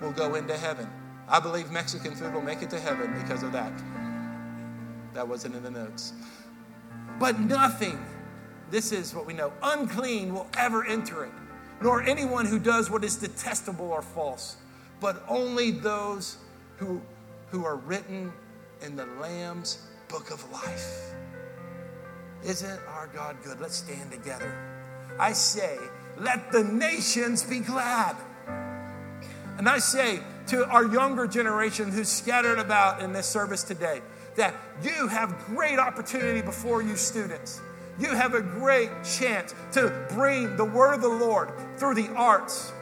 will 0.00 0.12
go 0.12 0.34
into 0.34 0.56
heaven. 0.56 0.88
I 1.28 1.40
believe 1.40 1.70
Mexican 1.70 2.14
food 2.14 2.32
will 2.32 2.42
make 2.42 2.62
it 2.62 2.70
to 2.70 2.80
heaven 2.80 3.14
because 3.20 3.42
of 3.42 3.52
that. 3.52 3.72
That 5.12 5.28
wasn't 5.28 5.54
in 5.56 5.62
the 5.62 5.70
notes. 5.70 6.14
But 7.18 7.40
nothing, 7.40 7.98
this 8.70 8.92
is 8.92 9.14
what 9.14 9.26
we 9.26 9.34
know, 9.34 9.52
unclean 9.62 10.34
will 10.34 10.48
ever 10.56 10.84
enter 10.84 11.24
it 11.24 11.32
nor 11.80 12.02
anyone 12.02 12.46
who 12.46 12.58
does 12.58 12.90
what 12.90 13.04
is 13.04 13.16
detestable 13.16 13.90
or 13.90 14.02
false, 14.02 14.56
but 15.00 15.22
only 15.28 15.70
those 15.70 16.38
who, 16.76 17.00
who 17.50 17.64
are 17.64 17.76
written 17.76 18.32
in 18.82 18.96
the 18.96 19.06
Lamb's 19.20 19.86
book 20.08 20.30
of 20.30 20.50
life. 20.50 21.14
Isn't 22.44 22.80
our 22.88 23.08
God 23.08 23.36
good? 23.44 23.60
Let's 23.60 23.76
stand 23.76 24.10
together. 24.10 24.56
I 25.18 25.32
say, 25.32 25.78
let 26.18 26.52
the 26.52 26.64
nations 26.64 27.42
be 27.42 27.60
glad. 27.60 28.16
And 29.58 29.68
I 29.68 29.78
say, 29.78 30.20
to 30.48 30.64
our 30.66 30.84
younger 30.86 31.26
generation 31.26 31.90
who's 31.90 32.08
scattered 32.08 32.58
about 32.58 33.02
in 33.02 33.12
this 33.12 33.26
service 33.26 33.64
today 33.64 34.00
that 34.36 34.54
you 34.82 35.08
have 35.08 35.36
great 35.46 35.78
opportunity 35.78 36.40
before 36.40 36.82
you, 36.82 36.94
students. 36.94 37.60
You 37.98 38.14
have 38.14 38.34
a 38.34 38.42
great 38.42 38.90
chance 39.04 39.54
to 39.72 40.06
bring 40.10 40.56
the 40.56 40.64
word 40.64 40.94
of 40.94 41.00
the 41.00 41.08
Lord 41.08 41.50
through 41.78 41.94
the 41.94 42.08
arts, 42.14 42.72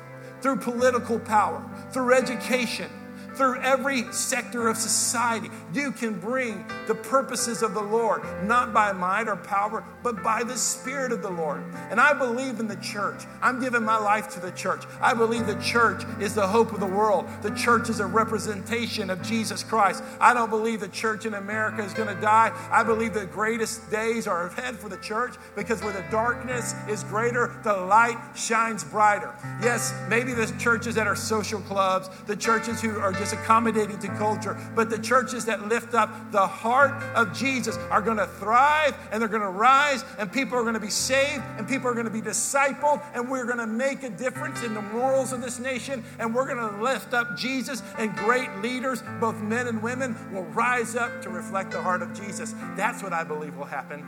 through 0.41 0.57
political 0.57 1.19
power, 1.19 1.65
through 1.93 2.15
education 2.15 2.91
through 3.37 3.61
every 3.61 4.13
sector 4.13 4.69
of 4.69 4.77
society. 4.77 5.51
You 5.73 5.93
can 5.93 6.19
bring 6.19 6.65
the 6.87 6.95
purposes 6.95 7.63
of 7.63 7.75
the 7.75 7.83
Lord, 7.83 8.23
not 8.45 8.73
by 8.73 8.93
might 8.93 9.29
or 9.29 9.37
power, 9.37 9.85
but 10.03 10.23
by 10.23 10.43
the 10.43 10.57
Spirit 10.57 11.13
of 11.13 11.23
the 11.23 11.31
Lord. 11.31 11.63
And 11.91 12.01
I 12.01 12.13
believe 12.13 12.61
in 12.61 12.69
the 12.69 12.77
church. 12.77 13.25
I'm 13.43 13.61
giving 13.61 13.83
my 13.83 13.97
life 13.97 14.29
to 14.35 14.41
the 14.41 14.53
church. 14.53 14.85
I 15.01 15.15
believe 15.15 15.47
the 15.47 15.61
church 15.61 16.05
is 16.21 16.35
the 16.35 16.47
hope 16.47 16.73
of 16.73 16.81
the 16.81 16.87
world. 16.87 17.27
The 17.43 17.51
church 17.51 17.89
is 17.89 18.01
a 18.01 18.07
representation 18.07 19.11
of 19.11 19.23
Jesus 19.23 19.63
Christ. 19.63 20.03
I 20.21 20.35
don't 20.35 20.51
believe 20.51 20.81
the 20.81 20.89
church 20.89 21.27
in 21.27 21.35
America 21.35 21.83
is 21.83 21.95
going 21.95 22.15
to 22.15 22.21
die. 22.21 22.53
I 22.71 22.83
believe 22.83 23.15
the 23.15 23.27
greatest 23.27 23.91
days 23.91 24.27
are 24.27 24.47
ahead 24.47 24.77
for 24.77 24.89
the 24.89 24.99
church 24.99 25.35
because 25.57 25.83
where 25.83 25.93
the 25.93 26.05
darkness 26.11 26.75
is 26.89 27.05
greater, 27.05 27.59
the 27.65 27.73
light 27.73 28.19
shines 28.35 28.85
brighter. 28.85 29.35
Yes, 29.63 29.95
maybe 30.09 30.35
the 30.35 30.47
churches 30.59 30.95
that 30.97 31.07
are 31.07 31.17
social 31.17 31.61
clubs, 31.61 32.09
the 32.27 32.37
churches 32.37 32.81
who 32.81 32.99
are 33.01 33.13
just 33.13 33.24
is 33.25 33.33
accommodating 33.33 33.99
to 33.99 34.09
culture. 34.09 34.57
But 34.75 34.91
the 34.91 34.99
churches 34.99 35.45
that 35.47 35.69
lift 35.69 35.95
up 35.95 36.31
the 36.31 36.47
heart 36.47 37.03
of 37.17 37.37
Jesus 37.37 37.77
are 37.91 38.01
going 38.01 38.19
to 38.19 38.27
thrive 38.27 38.97
and 39.11 39.21
they're 39.21 39.29
going 39.29 39.43
to 39.43 39.49
rise, 39.49 40.05
and 40.19 40.33
people 40.33 40.57
are 40.59 40.63
going 40.63 40.75
to 40.75 40.81
be 40.81 40.91
saved, 40.91 41.43
and 41.59 41.67
people 41.67 41.89
are 41.89 41.95
going 41.95 42.07
to 42.07 42.13
be 42.13 42.21
discipled, 42.21 43.03
and 43.15 43.29
we're 43.29 43.47
going 43.47 43.59
to 43.59 43.67
make 43.67 44.03
a 44.03 44.11
difference 44.11 44.63
in 44.63 44.75
the 44.75 44.83
morals 44.83 45.33
of 45.33 45.41
this 45.41 45.59
nation, 45.59 46.05
and 46.19 46.35
we're 46.35 46.47
going 46.47 46.59
to 46.59 46.83
lift 46.83 47.15
up 47.15 47.37
Jesus, 47.37 47.83
and 47.99 48.15
great 48.17 48.55
leaders, 48.59 49.03
both 49.21 49.41
men 49.41 49.67
and 49.67 49.83
women, 49.83 50.17
will 50.33 50.45
rise 50.45 50.97
up 50.97 51.23
to 51.23 51.31
reflect 51.31 51.71
the 51.71 51.81
heart 51.81 52.03
of 52.03 52.13
Jesus. 52.13 52.55
That's 52.77 53.03
what 53.03 53.13
I 53.13 53.25
believe 53.25 53.57
will 53.57 53.65
happen. 53.65 54.05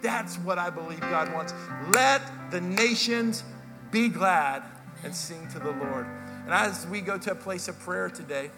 That's 0.00 0.36
what 0.36 0.58
I 0.58 0.70
believe 0.70 1.00
God 1.00 1.32
wants. 1.32 1.54
Let 1.88 2.22
the 2.50 2.60
nations 2.60 3.44
be 3.90 4.08
glad 4.08 4.62
and 5.04 5.14
sing 5.14 5.48
to 5.48 5.58
the 5.58 5.72
Lord. 5.72 6.06
And 6.44 6.52
as 6.52 6.86
we 6.86 7.00
go 7.00 7.18
to 7.18 7.32
a 7.32 7.34
place 7.34 7.68
of 7.68 7.78
prayer 7.80 8.08
today, 8.08 8.50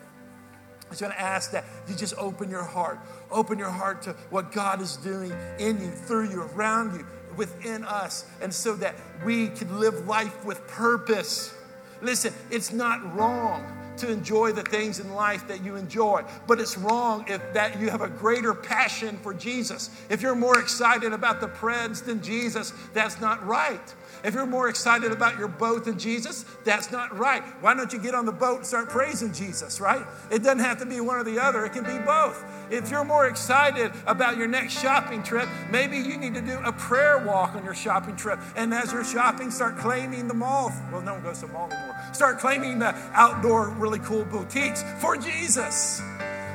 I 0.86 0.90
just 0.90 1.02
want 1.02 1.14
to 1.14 1.20
ask 1.20 1.50
that 1.52 1.64
you 1.88 1.94
just 1.94 2.14
open 2.18 2.50
your 2.50 2.62
heart. 2.62 2.98
Open 3.30 3.58
your 3.58 3.70
heart 3.70 4.02
to 4.02 4.12
what 4.30 4.52
God 4.52 4.80
is 4.80 4.96
doing 4.98 5.32
in 5.58 5.80
you, 5.80 5.90
through 5.90 6.30
you, 6.30 6.42
around 6.42 6.98
you, 6.98 7.06
within 7.36 7.84
us, 7.84 8.26
and 8.40 8.52
so 8.52 8.74
that 8.76 8.94
we 9.24 9.48
can 9.48 9.80
live 9.80 10.06
life 10.06 10.44
with 10.44 10.66
purpose. 10.68 11.54
Listen, 12.00 12.32
it's 12.50 12.72
not 12.72 13.14
wrong 13.14 13.83
to 13.98 14.10
enjoy 14.10 14.52
the 14.52 14.62
things 14.62 15.00
in 15.00 15.14
life 15.14 15.46
that 15.48 15.64
you 15.64 15.76
enjoy. 15.76 16.24
But 16.46 16.60
it's 16.60 16.76
wrong 16.76 17.24
if 17.28 17.40
that 17.54 17.80
you 17.80 17.90
have 17.90 18.00
a 18.00 18.08
greater 18.08 18.54
passion 18.54 19.16
for 19.18 19.34
Jesus. 19.34 19.90
If 20.08 20.22
you're 20.22 20.34
more 20.34 20.58
excited 20.58 21.12
about 21.12 21.40
the 21.40 21.48
Preds 21.48 22.04
than 22.04 22.22
Jesus, 22.22 22.72
that's 22.92 23.20
not 23.20 23.44
right. 23.46 23.94
If 24.24 24.32
you're 24.32 24.46
more 24.46 24.70
excited 24.70 25.12
about 25.12 25.38
your 25.38 25.48
boat 25.48 25.84
than 25.84 25.98
Jesus, 25.98 26.46
that's 26.64 26.90
not 26.90 27.16
right. 27.18 27.42
Why 27.60 27.74
don't 27.74 27.92
you 27.92 27.98
get 27.98 28.14
on 28.14 28.24
the 28.24 28.32
boat 28.32 28.58
and 28.58 28.66
start 28.66 28.88
praising 28.88 29.32
Jesus, 29.32 29.80
right? 29.80 30.04
It 30.30 30.42
doesn't 30.42 30.60
have 30.60 30.78
to 30.78 30.86
be 30.86 30.98
one 31.00 31.16
or 31.16 31.24
the 31.24 31.38
other, 31.38 31.64
it 31.66 31.72
can 31.72 31.84
be 31.84 31.98
both. 32.04 32.42
If 32.70 32.90
you're 32.90 33.04
more 33.04 33.26
excited 33.26 33.92
about 34.06 34.36
your 34.36 34.46
next 34.46 34.80
shopping 34.80 35.22
trip, 35.22 35.48
maybe 35.70 35.96
you 35.96 36.16
need 36.16 36.34
to 36.34 36.40
do 36.40 36.58
a 36.64 36.72
prayer 36.72 37.18
walk 37.18 37.54
on 37.54 37.64
your 37.64 37.74
shopping 37.74 38.16
trip. 38.16 38.38
And 38.56 38.72
as 38.72 38.92
you're 38.92 39.04
shopping, 39.04 39.50
start 39.50 39.76
claiming 39.76 40.28
the 40.28 40.34
mall. 40.34 40.72
Well, 40.92 41.02
no 41.02 41.14
one 41.14 41.22
goes 41.22 41.40
to 41.40 41.46
the 41.46 41.52
mall 41.52 41.70
anymore. 41.70 41.96
Start 42.12 42.38
claiming 42.38 42.78
the 42.78 42.94
outdoor, 43.12 43.70
really 43.70 43.98
cool 44.00 44.24
boutiques 44.24 44.84
for 45.00 45.16
Jesus. 45.16 46.00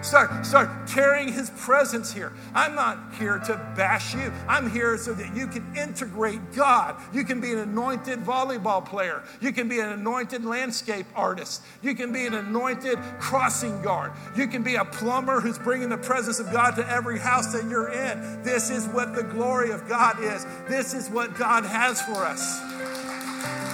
Start, 0.02 0.46
start 0.46 0.70
carrying 0.88 1.32
his 1.34 1.50
presence 1.52 2.14
here. 2.14 2.32
I'm 2.56 2.74
not 2.74 3.14
here 3.16 3.38
to 3.40 3.56
bash 3.76 4.14
you. 4.16 4.32
I'm 4.48 4.70
here 4.70 4.98
so 4.98 5.14
that 5.14 5.36
you 5.36 5.48
can 5.48 5.76
integrate 5.76 6.54
God. 6.54 6.96
You 7.14 7.24
can 7.24 7.42
be 7.42 7.52
an 7.52 7.60
anointed 7.60 8.20
volleyball 8.20 8.86
player. 8.86 9.24
You 9.42 9.52
can 9.52 9.68
be 9.68 9.80
an 9.80 9.90
anointed 9.90 10.46
landscape 10.46 11.06
artist. 11.16 11.62
You 11.82 11.96
can 11.96 12.14
be 12.14 12.26
an 12.26 12.34
anointed 12.34 12.98
crossing 13.20 13.82
guard. 13.82 14.14
You 14.36 14.48
can 14.48 14.64
be 14.64 14.76
a 14.76 14.86
plumber 14.86 15.42
who's 15.42 15.60
bringing 15.60 15.90
the 15.90 15.98
presence 15.98 16.40
of 16.40 16.52
God 16.52 16.76
to 16.78 16.90
every 16.90 17.20
house 17.20 17.52
that 17.54 17.66
you're 17.70 17.92
in. 17.92 18.42
This 18.42 18.70
is 18.70 18.88
what 18.88 19.16
the 19.16 19.24
glory 19.24 19.72
of 19.72 19.88
God 19.90 20.24
is. 20.24 20.46
This 20.68 20.94
is 20.94 21.10
what 21.10 21.36
God 21.38 21.66
has 21.66 22.02
for 22.02 22.26
us. 22.26 23.69